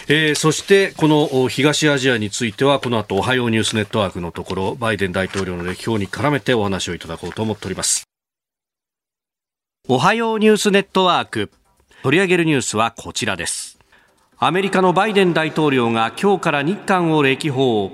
[0.08, 8.06] えー、そして、この東アジアについては、この後、おはようニュースネットワークのところ、バイデン大統領の歴訪に絡めてお話をいただこうと思っております。
[9.88, 11.52] おはようニュースネットワーク。
[12.02, 13.78] 取り上げるニュースはこちらです。
[14.39, 17.91] アメリカのバイデン大統領が今日から日韓を歴訪。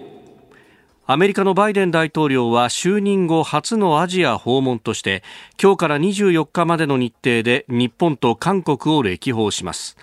[1.06, 5.22] アメリカのバイデン大統領は就任後初のアジア訪問として
[5.62, 9.98] 今日から24日までの日程で日本と韓国を歴訪します。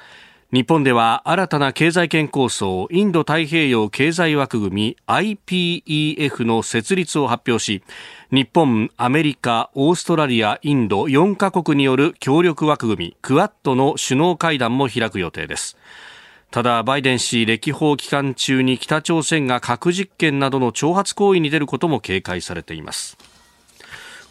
[0.51, 7.83] 日本では新たな経済圏構想インド太平洋経済枠組み IPEF の設立を発表し
[8.31, 15.77] 日本、アメリカ、オーストラリア、インド4カ国による協力枠組みクアッドの首脳会談も開く予定です。
[16.51, 23.19] ただバイデン氏歴訪期間中に北朝鮮が核実験などの挑発行為に出ることも警戒されています。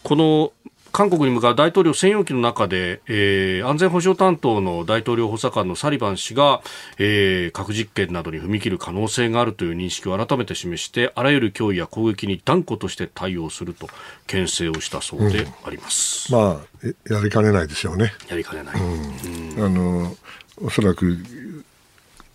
[0.01, 0.51] この
[0.91, 6.61] 韓国に向かう大統領専用機の中で、えー、安全保障担当の大統領補佐官のサリバン氏が、
[6.97, 13.87] えー、核実験などに踏み切る可能性があるという認識を改めて示してあらゆる脅威や攻撃に断固として対応すると
[14.25, 18.13] 牽制をしたそうであります、うん、まあやりかねないですよね。
[18.29, 20.15] やりかねない、うん、あの
[20.61, 21.17] おそらく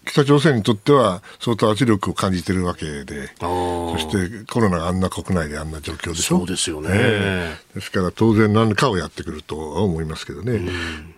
[0.04, 6.38] 北朝鮮にとっては相当圧力を感じているわけで、そしてコロナがあんな国内であんな状況でしょ？
[6.38, 10.60] そうですよね、えー、ですから当然何かをやってくるとは思いますけどね。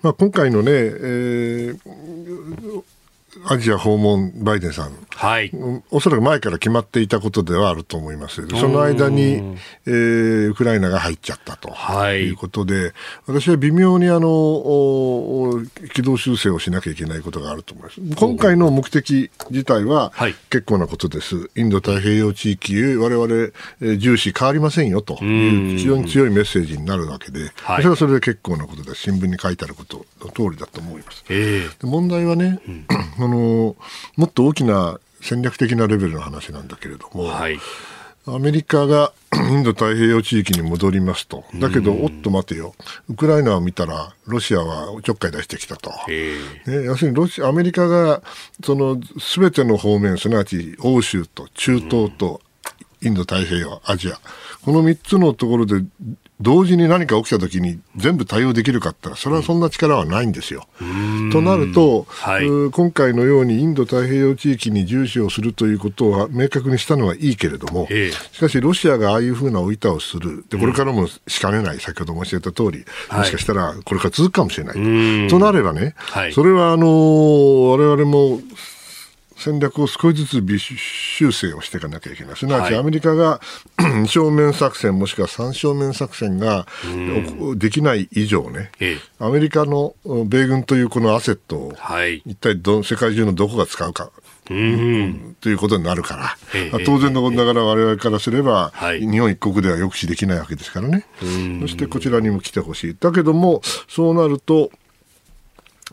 [0.02, 2.82] まあ、今回のね、えー、
[3.46, 5.50] アジア訪問、バイデンさん、はい、
[5.90, 8.46] おそらく前から決まっていたことではあると思います。
[8.48, 11.70] その間に、えー、ウクライナが入っちゃったと。
[12.12, 12.30] い。
[12.30, 12.92] うことで、はい、
[13.26, 15.62] 私は微妙にあの
[15.94, 18.00] 軌道修正をしなきゃいけないことがあると思います。
[18.16, 20.12] 今回の目的自体は
[20.50, 21.50] 結構なことです。
[21.56, 31.24] インド太平洋地域へ我々、えー、重視変わりませんよという非常に強いメッセージになるわけで、はい、それはそれで結構なことで新聞に書いてあることの通りだと思います。
[31.28, 32.86] えー、問題はね、うん
[33.24, 33.76] あの
[34.16, 37.58] もっと大きな戦略的なレベルの話なんだけれども、はい、
[38.26, 39.12] アメリカが
[39.50, 42.74] インド太平洋地域に戻りますと、だけど、おっと待てよ、
[43.08, 48.22] ウクライナを見たら、ロシアはちょっかい出してきたと、ね、要するにロシアアメリカが
[48.64, 48.98] その
[49.36, 52.40] 全ての方面、すなわち欧州と中東と
[53.02, 54.18] インド太平洋、アジア、
[54.62, 55.82] この3つのところで
[56.40, 60.66] 同時に何か起きたときに全部対応できるかってそれはそんな力はないんですよ。
[61.32, 70.44] となると、はい、今回のようにインド太平洋地域に重視をするということは明確にしたのはいいけれども、えしかしロシアがああいうふうな置いたをする。
[70.48, 72.84] でこれからもしかねない、先ほど申し上げた通り、
[73.16, 75.38] もしかしたらこれから続くかもしれないと。
[75.38, 78.40] となればね、はい、それはあの我々も
[79.36, 82.36] 戦略を少しずつ微修正をしていかなきゃいけない。
[82.36, 83.40] すなわちアメリカが
[83.78, 86.66] 二 正面作戦もしくは三正面作戦が
[87.56, 88.70] できない以上ね、
[89.18, 91.72] アメリカの米軍というこのアセットを
[92.24, 94.10] 一体ど世界中のどこが使うか。
[94.50, 96.36] うん、ということになるから、
[96.84, 101.06] 当然のことながら我々からすれば、はい、日本一国では抑止できないわけですからね、
[101.62, 102.96] そしてこちらにも来てほしい。
[103.00, 104.70] だけども、そうなると、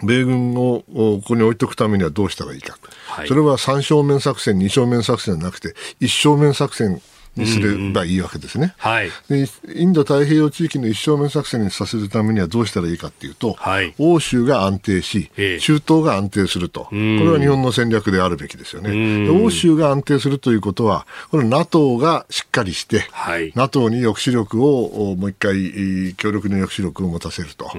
[0.04, 2.78] 米軍をここに置いておくためにはどうしたらいいか、
[3.08, 7.02] はい、それは3正面作戦、2正面作戦じゃなくて、1正面作戦
[7.36, 8.74] にすればいいわけですね。
[8.78, 19.30] はい、でインド太平洋地域の一正面作戦にさせるためにはどうしたらいいかというと、はい、欧州が安定し、中東が安定すると、これは日本の戦略であるべきですよね。
[19.30, 27.72] 欧州が安定するということは、これ NATO がしっかりして、はい、NATO に抑止力をもう一回、強力な抑止力を持たせると、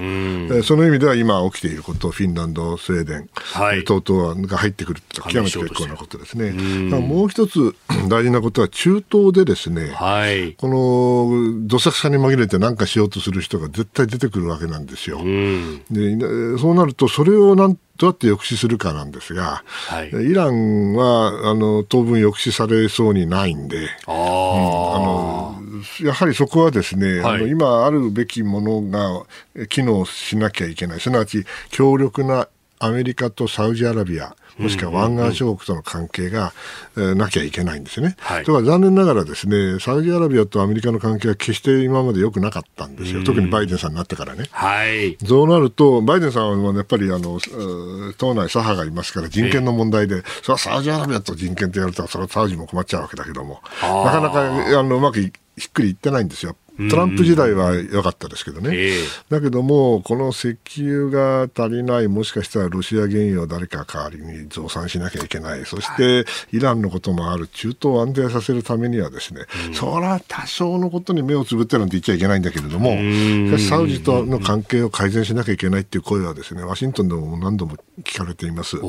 [0.65, 6.53] その意味では今起きていること、フィンランド、スウェーデン、はい、等々が入ってくると極めて結構なことですね。
[6.53, 7.75] もう一つ
[8.09, 15.19] 大事なことは、中東ででですね、はい、このどさくさに紛れて何かしようとする人が絶対出てくるわけなんですよ。
[15.19, 24.23] うん、でそうなると、それをなんどうやって抑止するかなんですが、はい、イランはあの当分抑止されそうにないんで、あ、うん、あ
[24.99, 25.63] の
[26.01, 36.53] やはりそこはですね、はい、あの今あるべきものが機能しなきゃいけない、すなわち強力なアメリカとサウジアラビア、もしくは湾岸諸国との関係が、
[36.97, 38.17] えなきゃいけないんですね。
[38.19, 43.25] はい、とは残念ながらですね、サウジアラビアとアメリカの関係は決して今まで良くなかったんですよ。
[43.25, 44.45] 特にバイデンさんになってからね。
[44.51, 45.17] はい。
[45.25, 47.41] そうなると、バイデンさんはやっぱりあの、
[48.19, 56.57] 党内左派がいますから人権の問題で、それはサウジアラビアと人権ってやると、それはサウジも困っちゃうわけだけども、なかなかあのうまくひっくりいってないんですよ。
[56.91, 58.95] トランプ時代は良かったですけどね、
[59.29, 69.43] だけども、この石油が足りない、もしかしたらロシア原油を誰か代わりに増産しなきゃいけない、そしてイランのこともある、中東を安定させるためには、ですね、
[69.75, 78.81] それは多少のことに目をつぶってなんて言っちゃいけないんだけれども、しかしサウジとの関係を改善しなきゃいけないっていう声は、ですねワシントンでも何度も聞かれています。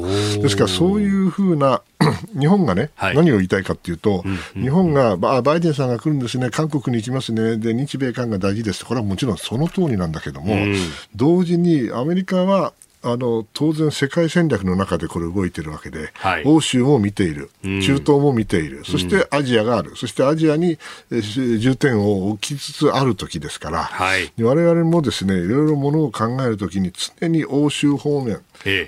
[0.42, 1.82] ですから、そういうふうな
[2.38, 4.40] 日本がね、はい、何を言いたいかというと、うん。
[4.58, 10.76] うん、日本がバイデンさんが来るんですね、韓国に行きますね、で日米韓が大事です、これはもちろんその通りなんだけども、うん、
[11.16, 12.74] 同時にアメリカは
[13.06, 20.80] あの当然、世界戦略の中でこれ動いてるわけで、はい、欧州も見ている、中東も見ている、うん、そしてアジアがある、そしてアジアに
[21.12, 28.40] 重点を置きつつある時ですから、はい、我々もですねいろいろものを考えるときに常に欧州方面、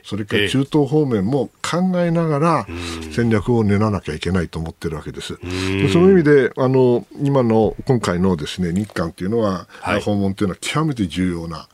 [0.04, 2.68] それから中東方面も考えながら
[3.12, 5.38] 戦略を練らなきゃいけないと思ってるわけです。
[5.42, 11.68] でその意味であの今の今回のですね日韓というのは、はい、訪問というのは極めて重要な、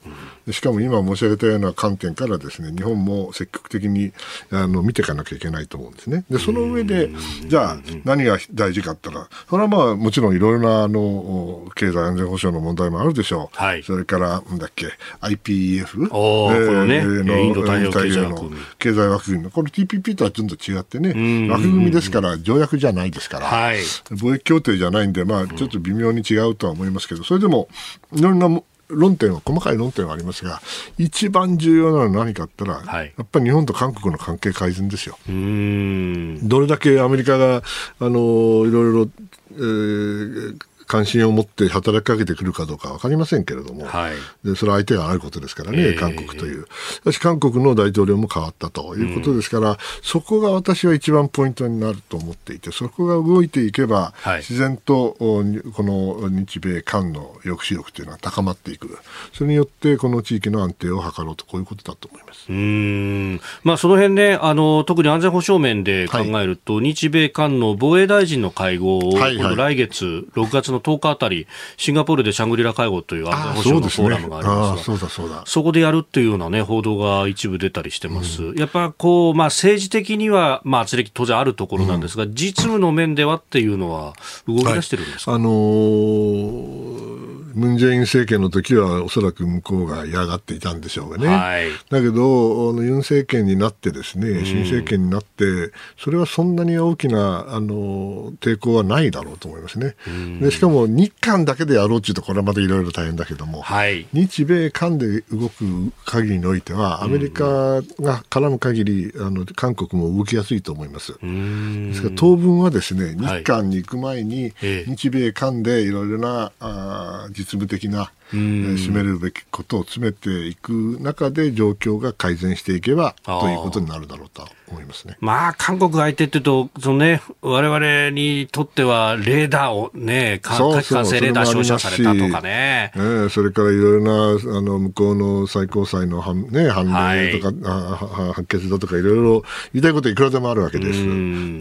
[0.51, 4.11] しかも今申し上げたような観点からですね日本も積極的に
[4.51, 6.25] あの見ていかなきゃいけないと思うんですね。
[6.29, 7.09] でその上で
[7.47, 13.57] じゃあ何が大事かったらそれはまあもちろんいろいろなあの経済安全保障の問題もあるでしょう。
[13.57, 14.87] はい、それからなんだっけ
[15.21, 18.51] IPEF、えー、このね、のインド太平洋の。
[18.79, 21.49] 経済枠組みこれ TPP とはちょっと違ってね。
[21.49, 27.23] 枠組みですから条約じゃないですから、はい、貿易協定じゃないんでまあちょっと微妙に違うとは思いますけど。
[27.23, 27.67] それでも
[28.13, 28.47] いろんな
[28.91, 30.61] 論点は、細かい論点はありますが、
[30.97, 35.17] 一番重要なのは何かったら、はい、やっぱり日本と韓国の関係改善ですよ。
[35.27, 37.61] どれだけアメリカが、あ
[38.01, 39.09] の、いろいろ、
[39.51, 40.57] えー、
[40.91, 44.15] 関心を持って働きかけてくるかどうか分かりませんけれども、はい、
[44.45, 46.67] でそれは相手があることですからね、えー、韓国という。
[46.95, 58.99] しかし韓国の大統領も変わったということですから、うん、そこが私は一番ポイントになると思っていて、そこが動いていけば、はい、自然とこの日米韓の抑止力というのは高まっていく。
[59.31, 62.47] それによってこの地域の安定を図ろうと、こういうことだと思います。
[62.49, 63.39] うん。
[63.63, 78.43] まあ、その辺ね、あの、特に安全保障面で考えると、はい、日米韓の防衛大臣の会合を、はいはい、来月6月の10日あたり、シンガポールでシャングリラ会合という安全保障のフォーラムがありますが、そ、ね、そこでやるっていうような、ね、報道が一部出たりしてます。
[78.43, 84.13] うん、やっぱこう、まあ、政治的には、まあ、圧力当然あるところなんですが、うん、実務の面ではっていうのは、
[84.47, 87.10] 動き出してるんですか、はい、あのー
[87.53, 99.95] ムン・ジェイン政権の時はおそらく向こうが嫌がっていたんでしょうがね、はい、だけどユン政権になってですね新政権になってそれはそんなに大きなあの抵抗はないだろうと思いますね。
[100.39, 111.13] でしかも日韓だけでやろうというとこれはまたいろいろ大変だけども、はい、日米韓で動く限りにおいてはアメリカが絡む限りあの韓国も動きやすいと思います。
[111.13, 114.53] ですから当分はですね日韓に行く前に、
[114.87, 125.17] 日米韓でいろいろなあ実務的な締めるべきことを詰めていく中で状況が改善していけばということになるだろうと思いますね。
[125.19, 132.91] まあ、韓国相手っていうと、そのね、我々にとってはレーダーをね、火器管制レーダー照射されたとかね。
[132.95, 141.01] ねそれからいろいろな、あの、向こうの最高裁の判,、ね、判例とか、はい、判決だとかいろいろ言いたいこといくらでもあるわけです。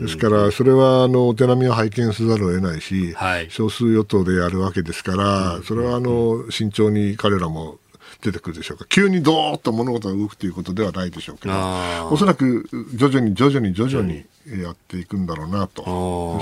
[0.01, 7.79] ですから、それは、あの、お手並みを拝見せざるを得ないし、はい、少数与党でやるわけですから、それは、あの、慎重に彼らも
[8.23, 8.85] 出てくるでしょうか。
[8.89, 11.55] 急にどーっと物事が動くということではないでしょうけど、
[12.11, 15.82] おそらく徐々に徐々に徐々にやっていくんだろうなと。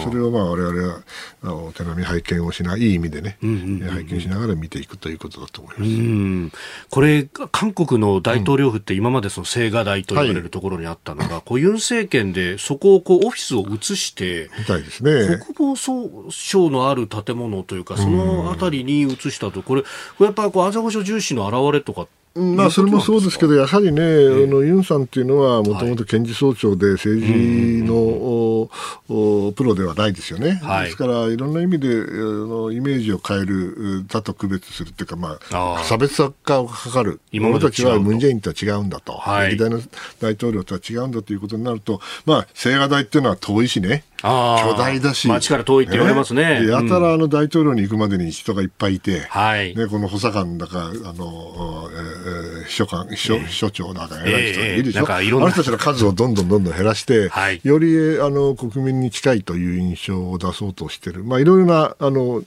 [0.04, 1.02] それをまあ我々
[1.42, 6.56] はお手並み拝見をしない、いい意味でね、拝見しながら見ていくということだと思います。
[6.90, 15.38] これ、韓国の大統領府って今までその青瓦台と言われるところにあったのが、はい、こうユン政権でそこをこうオフィスを移して、みたいですね。
[15.38, 19.88] 国防総省のある建物というか、そのあたりに移したと、これ、こ
[20.20, 22.06] れやっぱりこう安全保障重視の表れとか
[22.38, 24.04] まあ、それもそうですけど、やはりね、あ
[24.46, 27.32] のユンさんっていうのは、もともと検事総長で政治
[27.84, 28.70] の、
[29.52, 39.80] プロではないですよね、はい、ですから、いろんな意味であのイメージを変える、他と区別するっていうか、まあ、差別化を図る、今俺たちはムン・ジェインとは違うんだと、はい、歴代の
[40.20, 46.66] 大統領とは違うんだということになると、まあ、青瓦台っていうのは遠いしね、巨大だし、街から遠いって言われますね。
[46.66, 52.27] やたらあの大統領に行くまでに人がいっぱいいて、はい、ね、この補佐官だか、あの、えー、
[52.66, 61.24] 秘書官、秘書,、秘書長だか偉い人がいるでしょ、えー、あの人たちの数をどんどんどんどん減らして、はい、よりあの国民に近いという印象を出そうとしてる。
[61.24, 62.42] まあいろいろなあの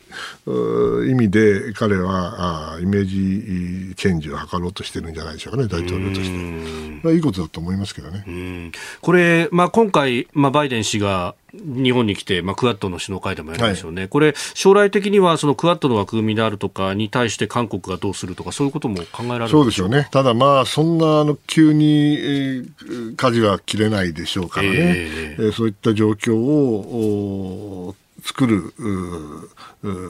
[1.06, 7.02] 意味で彼はあイメージチェンジを図ろうとしてるんじゃないでしょうかね、大統領として。
[7.04, 8.72] まあいいことだと思いますけどね。
[9.02, 28.74] これ、まあ今回、まあバイデン氏が日本に来て、まあ、クアッドの首脳会談もやるんですよね、はい、これ、将来的にはそのクアッドの枠組みであるとかに対して韓国がどうするとか、そういうことも考えられるそうですよね、ただ、まあ、そんなあの急に、えー、舵は切れないでしょうからね、えー、そういった状況を作る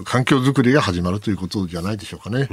[0.04, 2.48] 環境づくりが始まるということじゃないでしょうかね。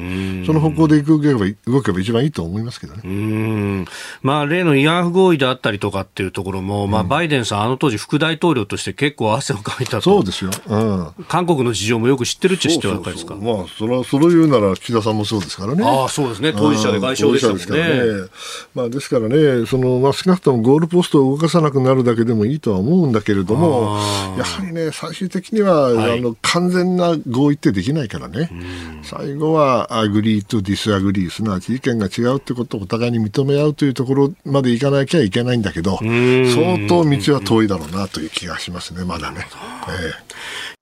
[0.46, 3.84] その方向で動けば動けば一番いいと思いますけどね。
[4.22, 10.02] まあ、例の慰安婦合意であったりとかっていうところも、まあ、バイデンさん、あの当時副大統領として結構汗をかいたと。
[10.02, 10.50] そうですよ。
[10.66, 13.34] うん、韓国の事情もよく知ってるっちゃ知ってるわけですか？
[13.34, 15.84] まあ、それは、それを言うなら岸田さんもそうですからね。
[15.84, 16.52] ああ、そうですね。
[16.52, 17.88] 当事者で外相でしたもんね。
[18.22, 18.28] ね
[18.74, 23.98] まあ、ですからね、その、まあ、少なくともゴールポストを動かさなくなるだけでもいいとは思うんだけれども、
[24.38, 28.50] やはりね、最終的には、はい、あの、完全な合意ってできないからね、
[29.02, 39.46] 最後は agree to disagree、すなわち意見が違うってことをお互いに認め合うというところまでいかなきゃいけないんだけど、相当道は遠いだろうなという気がしますね、まだね。
[39.88, 40.78] えー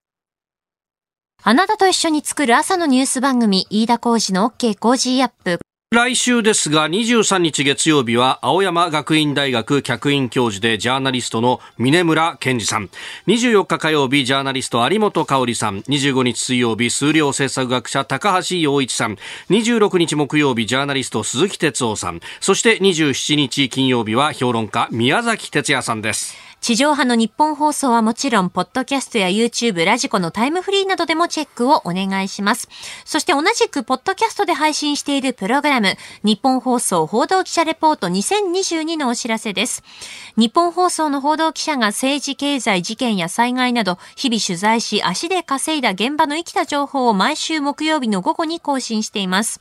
[1.48, 5.65] あなたと一緒に作る朝のニュース番組、飯田浩司の OK Cozy Up。
[5.94, 12.90] 来週ですが、23日月曜日は、青山学院大学客員教授でジャーナリストの峯村健司さん。
[13.28, 15.82] 24日火曜日、ジャーナリスト有本香さん。
[15.82, 19.16] 25日水曜日、数量政策学者高橋洋一さん。
[19.48, 22.18] 26日木曜日、ジャーナリスト鈴木哲夫さん。
[22.40, 26.36] そして27日金曜日は、評論家宮崎哲弥さんです。
[26.60, 32.68] 地上波の日本放送はもちろん、ポッドキャストや YouTube、ラジコのタイムフリーなどでもチェックをお願いします。
[33.04, 39.84] そして同じく、ポッドキャストで配信しているプログラム、日本放送報道記者レポート2022のお知らせです。
[40.36, 49.60] 日本放送の報道記者が政治、経済、事件や災害など、日々取材し、足で稼いだ現場の生きた情報を毎週木曜日の午後に更新しています。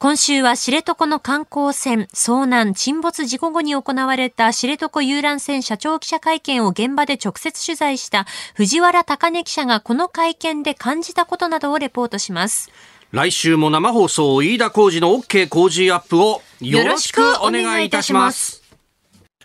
[0.00, 8.24] 今週は知床の観光船遭難沈没事故後に行われた知床遊覧船社長記者会見を現場で直接取材した
[8.54, 12.70] 藤原高根記者がこの会見で感じたことなどをレポートします。
[13.10, 18.62] 来週も生放送飯田浩二の OK 工事アップをよろしくお願いいたします。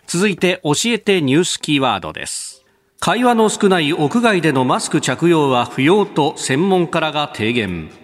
[0.06, 2.64] 続いて教えてニュースキーワードです。
[3.00, 8.03] 会話の少ない屋外でのマスク着用は不要と専門家らが提言。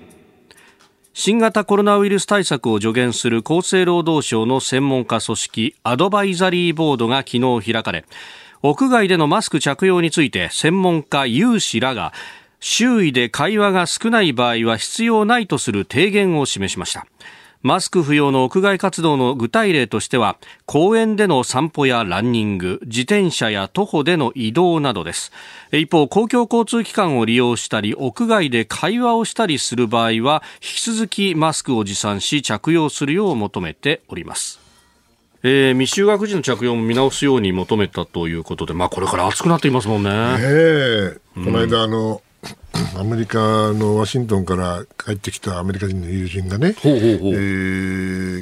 [1.13, 8.05] 新型コロナウイルス対策を助言する厚生労働省の専門家組織アドバイザリーボードが昨日開かれ
[8.63, 12.13] 屋外でのマスク着用について専門家有志らが
[12.61, 17.07] 周囲で会話が少ない場合は必要ないとする提言を示しました。
[17.63, 25.31] マスク不要の屋外活動の具体例としては公園での散歩やランニング自転車や徒歩での移動などです。
[25.71, 34.59] 一方公共交通機関を利用したり屋外で会話をしたりする場合は引き続きマスクを持参し着用するよう求めております。
[35.43, 40.11] えー、未就学児の着用も見直すように求めたということで、まあ、これから暑くなっていますもんね。
[40.13, 41.17] え。
[41.35, 42.21] この間、あの、
[42.99, 47.37] アメリカのワシントンから帰ってきたアメリカ人の友人がね、ほうほうほうえ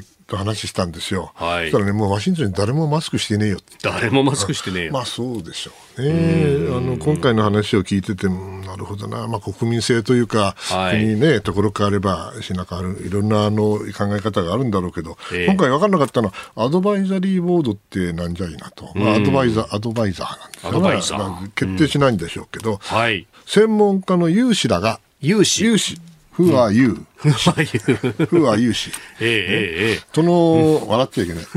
[0.00, 1.32] ーと話したんですよ。
[1.34, 3.76] はいそしたらね、もうワシントンに誰もマスクしてねえよって。
[3.82, 4.92] 誰もマスクしてねえよ。
[4.92, 6.68] まあそうでしょうね。
[6.68, 23.26] あの今回の話を聞いてて、うんなるほどな、まあ、国民性というか、はい国にね、ところ変わればしな変わる、いろんなあの考え方があるんだろうけど、ええ今回分からなかったのは、アドバイザリーボードってなんじゃいなと、まあ、アドバイザー、アドバイザーなんですよまあ決定しないんでしょうけど、はい。
[23.48, 25.64] 専門家の有志らが、有志。
[25.64, 25.98] 有志、
[26.34, 28.90] Who are you?、え Who are 有志
[29.20, 31.44] えええその、笑っちゃいけない。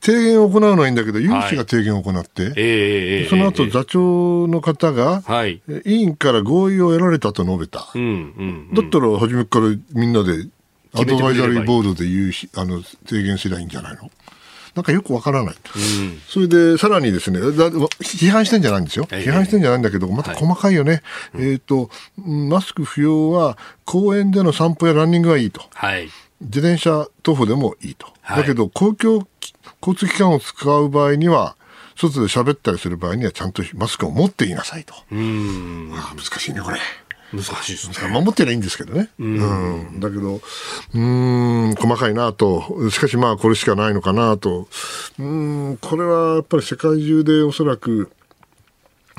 [0.00, 5.60] 提言を行うのはいいんだけど、有志が提言を行って、えええええその後、座長の方が、はい。
[5.68, 7.86] え委員から合意を得られたと述べた。
[7.94, 8.32] うん
[8.72, 8.74] うん。
[8.74, 10.46] だったら、初めからみんなで、
[10.94, 14.10] アドバイザリーボードで言うし、あの、提言すればいいんじゃないの？
[14.80, 15.54] なんかよくわからない。
[16.26, 19.06] それで、さらにですね、だ批判してんじゃないんですよ。
[19.12, 21.02] ええ批判してんじゃないんだけど、また細かいよね。
[21.34, 21.90] えっ、と、
[22.26, 25.62] うんマスク不要は、公園での散歩やランニングはいいと。
[25.74, 26.08] はい。
[26.40, 28.06] 自転車徒歩でもいいと。
[28.22, 29.52] はいだけど、公共き
[29.82, 31.56] 交通機関を使う場合には、
[31.96, 34.94] 外で喋ったりする場合にはちゃんとマスクを持っていなさいと。
[35.12, 35.92] うん。
[35.94, 36.78] ああ難しいね、これ。
[37.32, 38.08] 難しいですね。
[38.08, 39.08] 守ってりゃいいんですけどね。
[39.18, 40.00] うん。
[40.00, 41.00] だけど、うー
[41.72, 42.90] ん、細かいなと。
[42.90, 44.68] しかしまあ、これしかないのかなと。
[45.18, 48.10] うーん、これはやっぱり世界中でおそらく、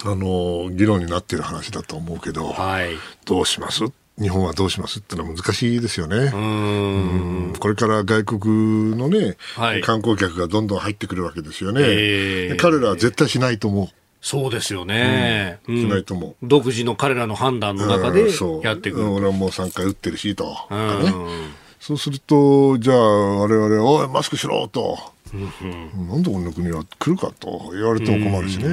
[0.04, 2.98] あの、議論になっている話だと思うけど、はい。
[3.26, 3.84] どうします？
[4.20, 6.18] 日本はどうしますってのは難しいですよね。
[6.18, 7.46] うーん。
[7.46, 11.82] うんこれから外国のね、はい観光客がどんどん入ってくるわけですよね。
[11.84, 13.88] ええ彼らは絶対しないと思う。
[14.22, 15.60] そうですよね。
[15.68, 15.82] うん。
[15.82, 18.30] しないと思う独自の彼らの判断の中で
[18.64, 19.12] やっていく。
[19.12, 20.56] 俺はもう3回打ってるしと。
[20.70, 21.52] うん。
[21.80, 24.98] そうすると、じゃあ我々、おい、マスクしろと。
[25.34, 28.66] なんでこんな国は来るかと言われても困るしね、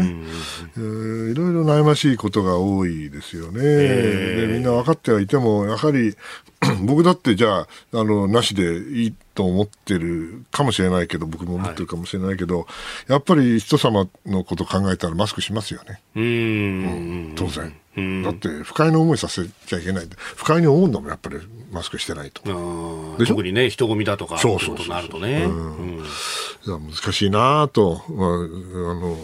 [0.77, 6.17] えーいろいろ悩ましいことが多いですよね、でみんな分かってはいてもやはり
[6.83, 12.67] 僕だってじゃああのなしでいいと思ってるかもしれないけど僕も思ってるかもしれないけど、
[13.07, 16.01] やっぱり人様のこと考えたらマスクしますよね。
[16.17, 17.35] うーん。
[17.37, 17.73] 当然、
[18.25, 20.09] だって不快な思いさせちゃいけない。
[20.37, 21.37] 不快に思うのもやっぱり
[21.71, 22.43] マスクしてないと。
[22.53, 24.77] うんで特にね、人混みだとか、そうそうそう。
[24.77, 25.47] いことになるとね。
[26.67, 29.17] 難しいなぁと、まあ、あの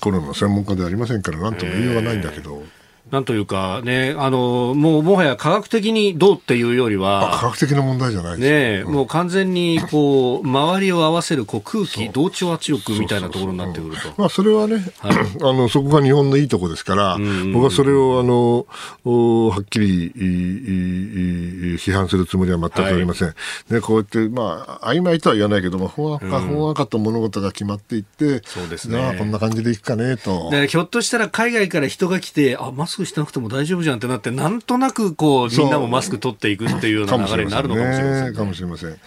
[0.00, 2.62] コロナの専門家ではありませんから何とも言いようがないんだけど、
[3.10, 8.48] なんというかね、あの、もうもはや科学的にどうっていうより科は、学的な問題じゃないですね
[8.80, 14.12] え、もう完全にこう、周りを合わせるこう空気、同調圧力みたいなところになってくると。
[14.16, 14.84] まあ、それはね、
[15.40, 17.18] あのそこが日本のいいとこですから、
[17.52, 18.66] 僕はそれをあの
[19.04, 23.34] おはっきりいいいいい批判するつもりは全くありません。
[23.70, 26.12] ね、こうやって、まあ、曖昧とは言わないけども、ほん。
[26.12, 29.16] わかほんわかと物事が決まっていって、そうですね。
[29.18, 30.50] こんな感じでいくかねと。
[30.50, 38.32] でひょっとしたら海外から人が来て、あ、マスクしてなくても大丈夫じゃんってなって、なんとなくこう、みんなもマスク取っていくっていうような流れになるのかもしれませんね。
[38.32, 38.92] かもしれません。
[38.92, 38.98] し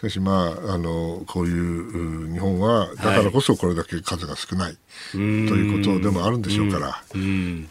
[0.00, 4.76] かし、まあ、あの、こういうう日本は、だからこそこれだけ数が少ない、
[5.12, 7.68] ということでもあるんでしょうから、うん。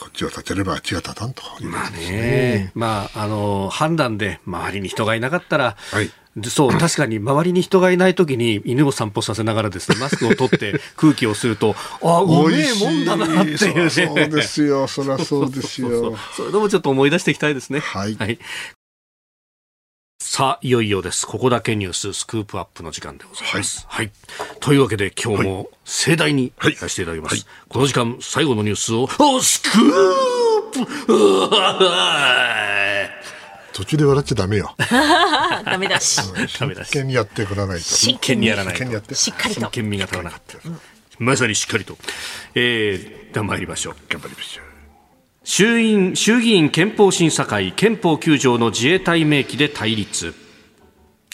[0.00, 2.18] こっちを立てればあっちが立たんということですね。
[2.18, 6.10] ねまあ、あの、判断で周りに人がいなかったら、はい
[6.42, 13.90] そう、確かに周りに人がいないときに犬を散歩させながらですね、マスクを取って 空気をすると、あ、うめえもんだなっていうね。
[13.90, 14.88] そうですよ。
[14.88, 15.88] そりゃそうですよ。
[15.88, 17.80] そうそうそういうのもちょっと思い出していきたいですね。
[17.80, 18.38] はい
[20.26, 21.26] さあ、いよいよです。
[21.26, 23.84] ここだけニュース、スクープアップの時間でございます。
[23.88, 24.10] はい。
[24.58, 27.46] というわけで、今日も盛大にやらせていただきます。
[27.68, 29.82] この時間、最後のニュースを、おスクー
[30.72, 31.14] プ
[33.74, 34.74] 途中で笑っちゃダメよ。
[35.66, 36.20] ダメだし。
[36.60, 37.84] ダメだし真剣にやってこらないと。
[37.84, 39.14] 真剣にやらないと真剣にやって。
[39.16, 39.70] しっかりと真。
[39.70, 40.58] 剣味が足らなかった。
[41.18, 41.98] まさにしっかりと。
[42.54, 43.96] えー、では参りましょう。
[44.08, 44.64] 頑張りましょう。
[45.42, 50.34] 衆院衆議院憲法審査会憲法9条の自衛隊明記で対立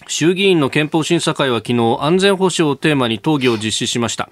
[0.09, 4.28] 衆議院の憲法審査会は昨日安全保障をテーマに討議を実施しました。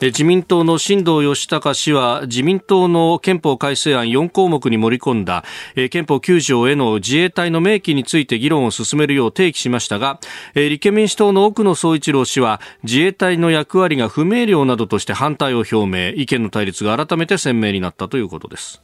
[0.00, 5.44] 自民党の新藤義孝氏は自民党の憲法改正案4項目に盛り込んだ
[5.90, 10.18] 憲法9条への自衛隊の明記について議論を進めるよう提起しましたが
[10.54, 16.10] 立憲民主党の奥野総一郎氏は自衛隊の役割が不明瞭などとして反対を表明。
[16.10, 18.82] 意見の対立が改めて鮮明になったということです。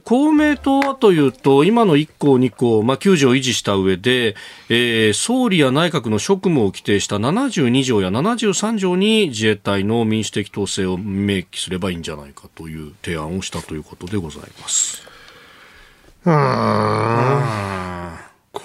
[0.00, 4.34] 公明党はというと、今の1項、2項、まあ、9条を維持した上で、
[4.68, 15.06] えー総理や内閣の職務を規定した72条や73条に自衛隊の民主的統制を明記すればいいんじゃないかという提案をしたということでございます。
[16.24, 17.91] うー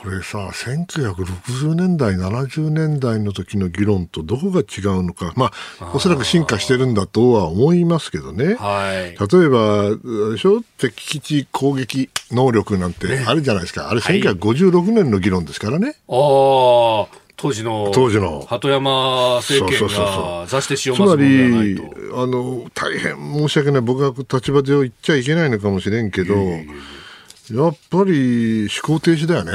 [0.08, 5.52] ここれさ、1960年代、70年代の時の議論とどこが違うのか、ま
[5.82, 8.56] あ、おそらく進化してるんだとは思いますけどね。
[8.56, 9.18] はい。
[9.20, 10.62] 例えば、でしょ？
[10.78, 13.90] 敵基地攻撃能力なんてあるじゃないですか。
[13.90, 15.98] あれ1956年の議論ですからね。
[16.08, 21.84] ああ、当時の、当時の鳩山政権が座して塩つまりと。、
[22.24, 23.82] あの、大変申し訳ない。
[23.82, 29.52] 僕は立場上言っちゃいけないのかもしれんけど、やっぱり思考停止だよね。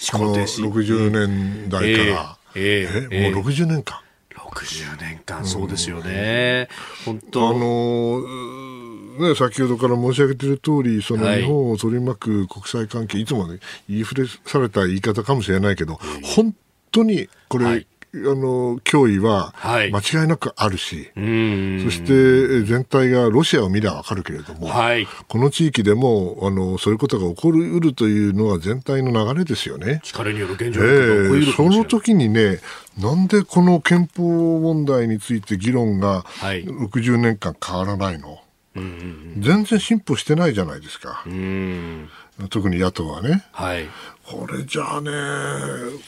[0.00, 2.38] 思考停止この60年代から。
[2.54, 4.00] えええええもう60年間。
[4.34, 6.68] 60年間、そうですよね。
[7.04, 7.52] 本あ当。
[7.52, 16.54] のーね、先ほどから申し上げている通り、そのはい日本を取り巻く国際関係、いつもね、言いふれされた言い方かもしれないけど、本
[16.92, 21.82] 当にこれ、はいあの脅威ははい間違いなくあるし、うん。
[21.84, 25.06] そしてえ全体がロシアを見ればわかるけれども、はい。
[25.28, 30.00] この地域でもあのそういうことが起こりうるというのは全体の流れですよね。
[30.04, 32.60] 力による現え状その時にね、
[32.98, 38.40] なんでこの憲法問題について議論がはい60年間変わらないの、
[38.74, 42.08] うんうん全然進歩してないじゃないですかう、ん。
[42.50, 43.44] 特に野党はね。
[43.52, 43.86] はい。
[44.30, 45.10] これじゃあね、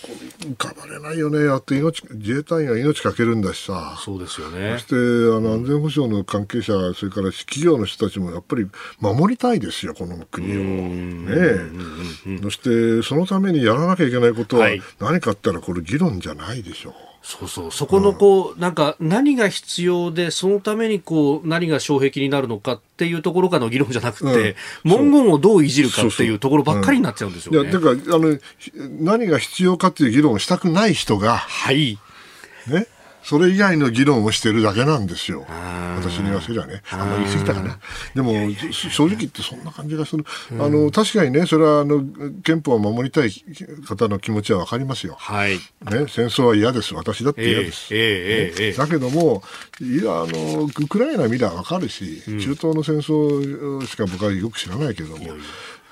[0.02, 3.96] こ浮かばれないよね、やって命自衛隊員が命かけるんだしさ。
[3.98, 4.84] そうですよねそし。
[4.88, 8.66] てあの安全保障の関係者、それから企業の人たちもやっぱり
[9.00, 10.60] 守りたいですよ、この国を。
[10.60, 11.34] ね
[12.26, 17.09] えそして、そのためにやらなきゃいけないことははい何かあったら、これ、議論じゃないでしょう。
[17.22, 17.72] そうそう。
[17.72, 25.10] そこのこう、なんか何が必要で、そのためにこう、何が障壁になるのかっていうところからの議論じゃなくて、うん。
[25.10, 27.72] 文言をどういじるかっていうところばっかりになっちゃうんですいや、よね。
[27.72, 30.10] だから、あの、ひ何が必要かっていう。
[30.10, 31.98] 議論をしたくない人が、はい。
[32.66, 32.86] ね、
[33.22, 35.44] それ以外の議論をしてるだけなんですよ。
[35.48, 36.82] 私に言わせりゃね。
[36.90, 37.78] あんまり言い過ぎたかな。
[38.14, 38.32] でも、
[38.72, 40.24] そ正直言ってそんな感じがする。
[40.58, 42.02] あの、確かにね、それは、あの、
[42.42, 43.30] 憲法を守りたい
[43.86, 45.16] 方の気持ちはわかりますよ。
[45.18, 45.52] はい。
[45.52, 45.60] ね、
[46.08, 46.94] 戦争は嫌です。
[46.94, 47.94] 私だって嫌です。
[47.94, 49.42] ええええええだけども、
[49.80, 55.26] いや、あの、ウクライナ見りゃわかるし、中東の戦争しか僕はよく知らないけども、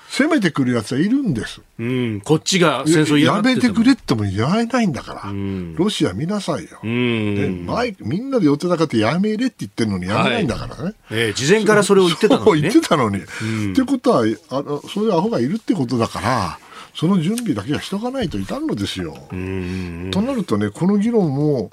[0.09, 1.61] 攻めてくるやつはいるんです。
[1.77, 2.21] うん。
[2.21, 6.79] こっちが戦争やめてくれっても言われないんだから、んロシア見なさいよ。
[6.83, 7.35] うん。
[7.35, 10.95] ね前みんなで寄ってたかってやめれって言ってるのにやめないんだからね。
[11.11, 12.69] ええ事前からそれを言ってたのにね。
[12.69, 13.19] 言ってたのに。
[13.19, 16.59] ってことはあの、そういうアホがいるってことだから、
[16.95, 19.15] その準備だけはしとかないといかんのですよ。
[19.31, 20.09] うん。
[20.11, 21.69] となるとね、この議論も、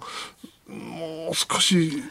[0.68, 2.02] もう少しはい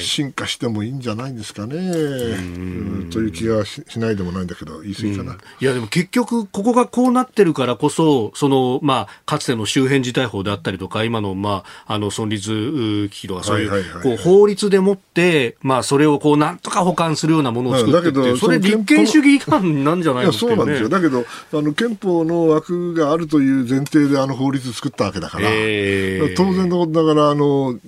[0.00, 1.76] 進化してもいいんじゃないんですかね。
[1.76, 3.10] うん。
[3.10, 5.34] という気がししないでもないんだけど、言い過ぎかな。
[5.34, 20.36] いやでも結局、ここがこうなってるからこそ、そのまあ、かつての周辺事態法であったりとか、今の,、まあ、あの存立う危機とか、そういうこう法律でもって、まあ、それをこうなんとか保管するようなものを作ってっていう、それ、立憲主義違反なんじゃないいやの？
[20.36, 20.88] っていうねそうなんですよ。
[20.88, 27.78] だけど、あの憲法の枠があるという前提であの法律作ったわけだから、ええ当然のことながら、あの、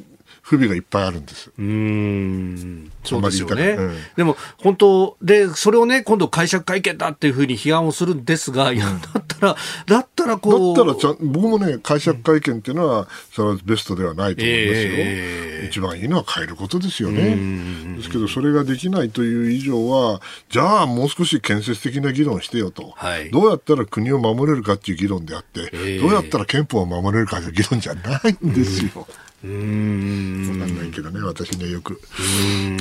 [0.46, 1.50] 不備がいっぱいあるんです。
[1.58, 14.90] うーんそうですよね、うんでも本当で、それをね、今度、解釈会見だっていうふうに批判をするんですが、いや、だったら、だったらだこう、ったらちゃん、僕もね、解釈会見っていうのは、それはベストではないと思いますよ。
[14.94, 17.96] ええ一番いいのは変えることですよね。
[17.96, 22.92] ですけど、それができないという以上は、じゃあもう少し建設的な議論してよと。
[22.94, 28.90] はいどうやったら国を守れるかっていう議論であって、ええどうやったら憲法を守れるかという議論じゃないんですよ。
[28.94, 32.00] うーんわかんないけどね、私にはよく。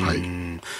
[0.01, 0.22] はい。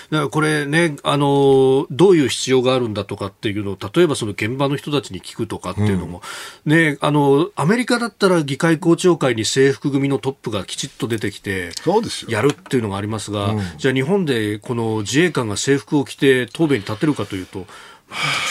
[0.10, 6.22] だからこれね、あのどういう必要があるんだとかっていうのを、例えばその現場の人たちに聞くとかっていうのも、
[6.66, 12.32] ね、あのアメリカだったら議会公聴会に制服組のトップがきちっと出てきて、そうですよ。
[12.32, 17.68] やるっていうのがありますが、じゃあ日本でこの自衛官が制服を着て答弁に立てるかというと、まあ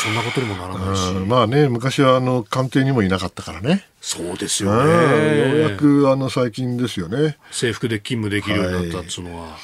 [0.02, 3.86] そんなことにもならないし、うんまあね、昔はあの官邸にもいなかったからね。
[4.00, 5.60] そうですうんよね。
[5.60, 7.38] ようやくあの最近ですよね。
[7.50, 9.56] 制服で勤務できるようになったっていうのは、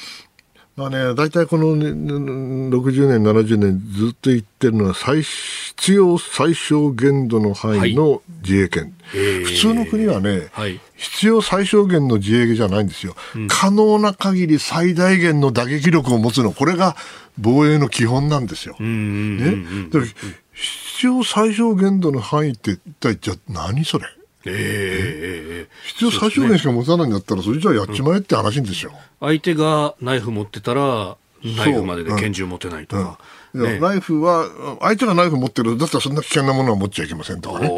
[0.77, 9.45] まあね、大体この、ね、60年、70年ずっと言ってるのは最必要最小限度の範囲の自衛権、へー。
[9.45, 10.79] 普通の国はね、はい。
[10.95, 13.15] 必要最小限の自衛じゃないんですよ、
[13.49, 16.95] 可能な限り最大限の打撃力を持つの、これが
[17.37, 18.77] 防衛の基本なんですよ。
[18.79, 20.05] うんうんね、
[20.53, 24.05] 必要最小限度の範囲って一体じゃあ何それ？
[24.45, 28.91] ええ必要最小限しか持たないんだったら、それじゃあやっちまえって話ですよ。
[29.19, 33.19] 相手がナイフ持ってたら、ナイフまでで拳銃持てないとか。
[33.53, 34.47] いやねナイフは、
[34.79, 37.69] 相手がナイフ持ってる、だったらそんな危険なものは持っちゃいけませんとかね。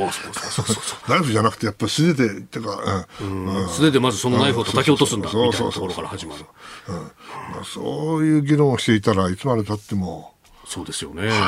[1.09, 3.45] ナイフじゃなくて、やっぱ素手で、てか、うん。
[3.45, 6.45] うん素手でまずそのナイフを叩き落とすんだ、そうみたいそうそうなところから始まる。
[7.65, 10.33] そういう議論をしていたらいつまでたっても、
[10.65, 11.27] そうですよね。
[11.27, 11.39] はい、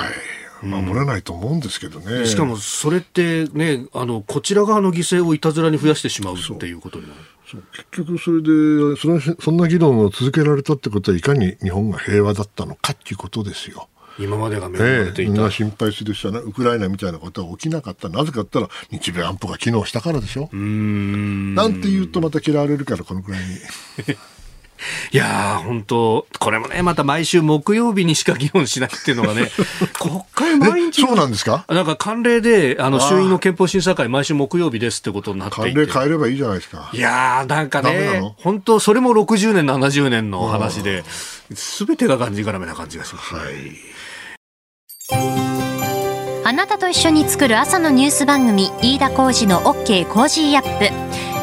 [0.62, 2.12] 守れないと思うんですけどね。
[2.14, 7.20] うん、しかもそれってね、あの、こちら側の犠牲をいたずらに増やしてしまうっていうことになる。
[7.45, 13.88] 結局それでそのそんな議論を続けられたってことはいかに日本が平和だったのかっていうことですよ。
[14.18, 18.08] 今までが恵まれていた、ええ、心配する人はウクライナみたいなことは起きなかった。
[18.10, 20.49] なぜかったら日米安保が機能したからでしょ。
[20.51, 21.53] うん。
[21.53, 23.47] なんて言うとまた嫌われるからこのくらいに
[25.11, 29.49] いやー、本当これもね、また毎週木曜日にしか議論しないっていうのがね、
[29.99, 31.01] 国会毎日。
[31.01, 31.65] そうなんですか？
[31.69, 35.80] なんか慣例で、あの、衆院の憲法審査会毎週木曜日ですってことになっていて。
[35.80, 36.89] 慣例変えればいいじゃないですか。
[36.93, 41.03] いやー、なんかね、本当それも60年、70年の話で、
[41.53, 43.39] すべてががんじがらめな感じがします、ね。
[43.39, 43.53] はい。
[46.47, 50.80] あなたと一緒に作る朝のニュース番組、飯田浩二の OK コージーアッ
[51.30, 51.34] プ。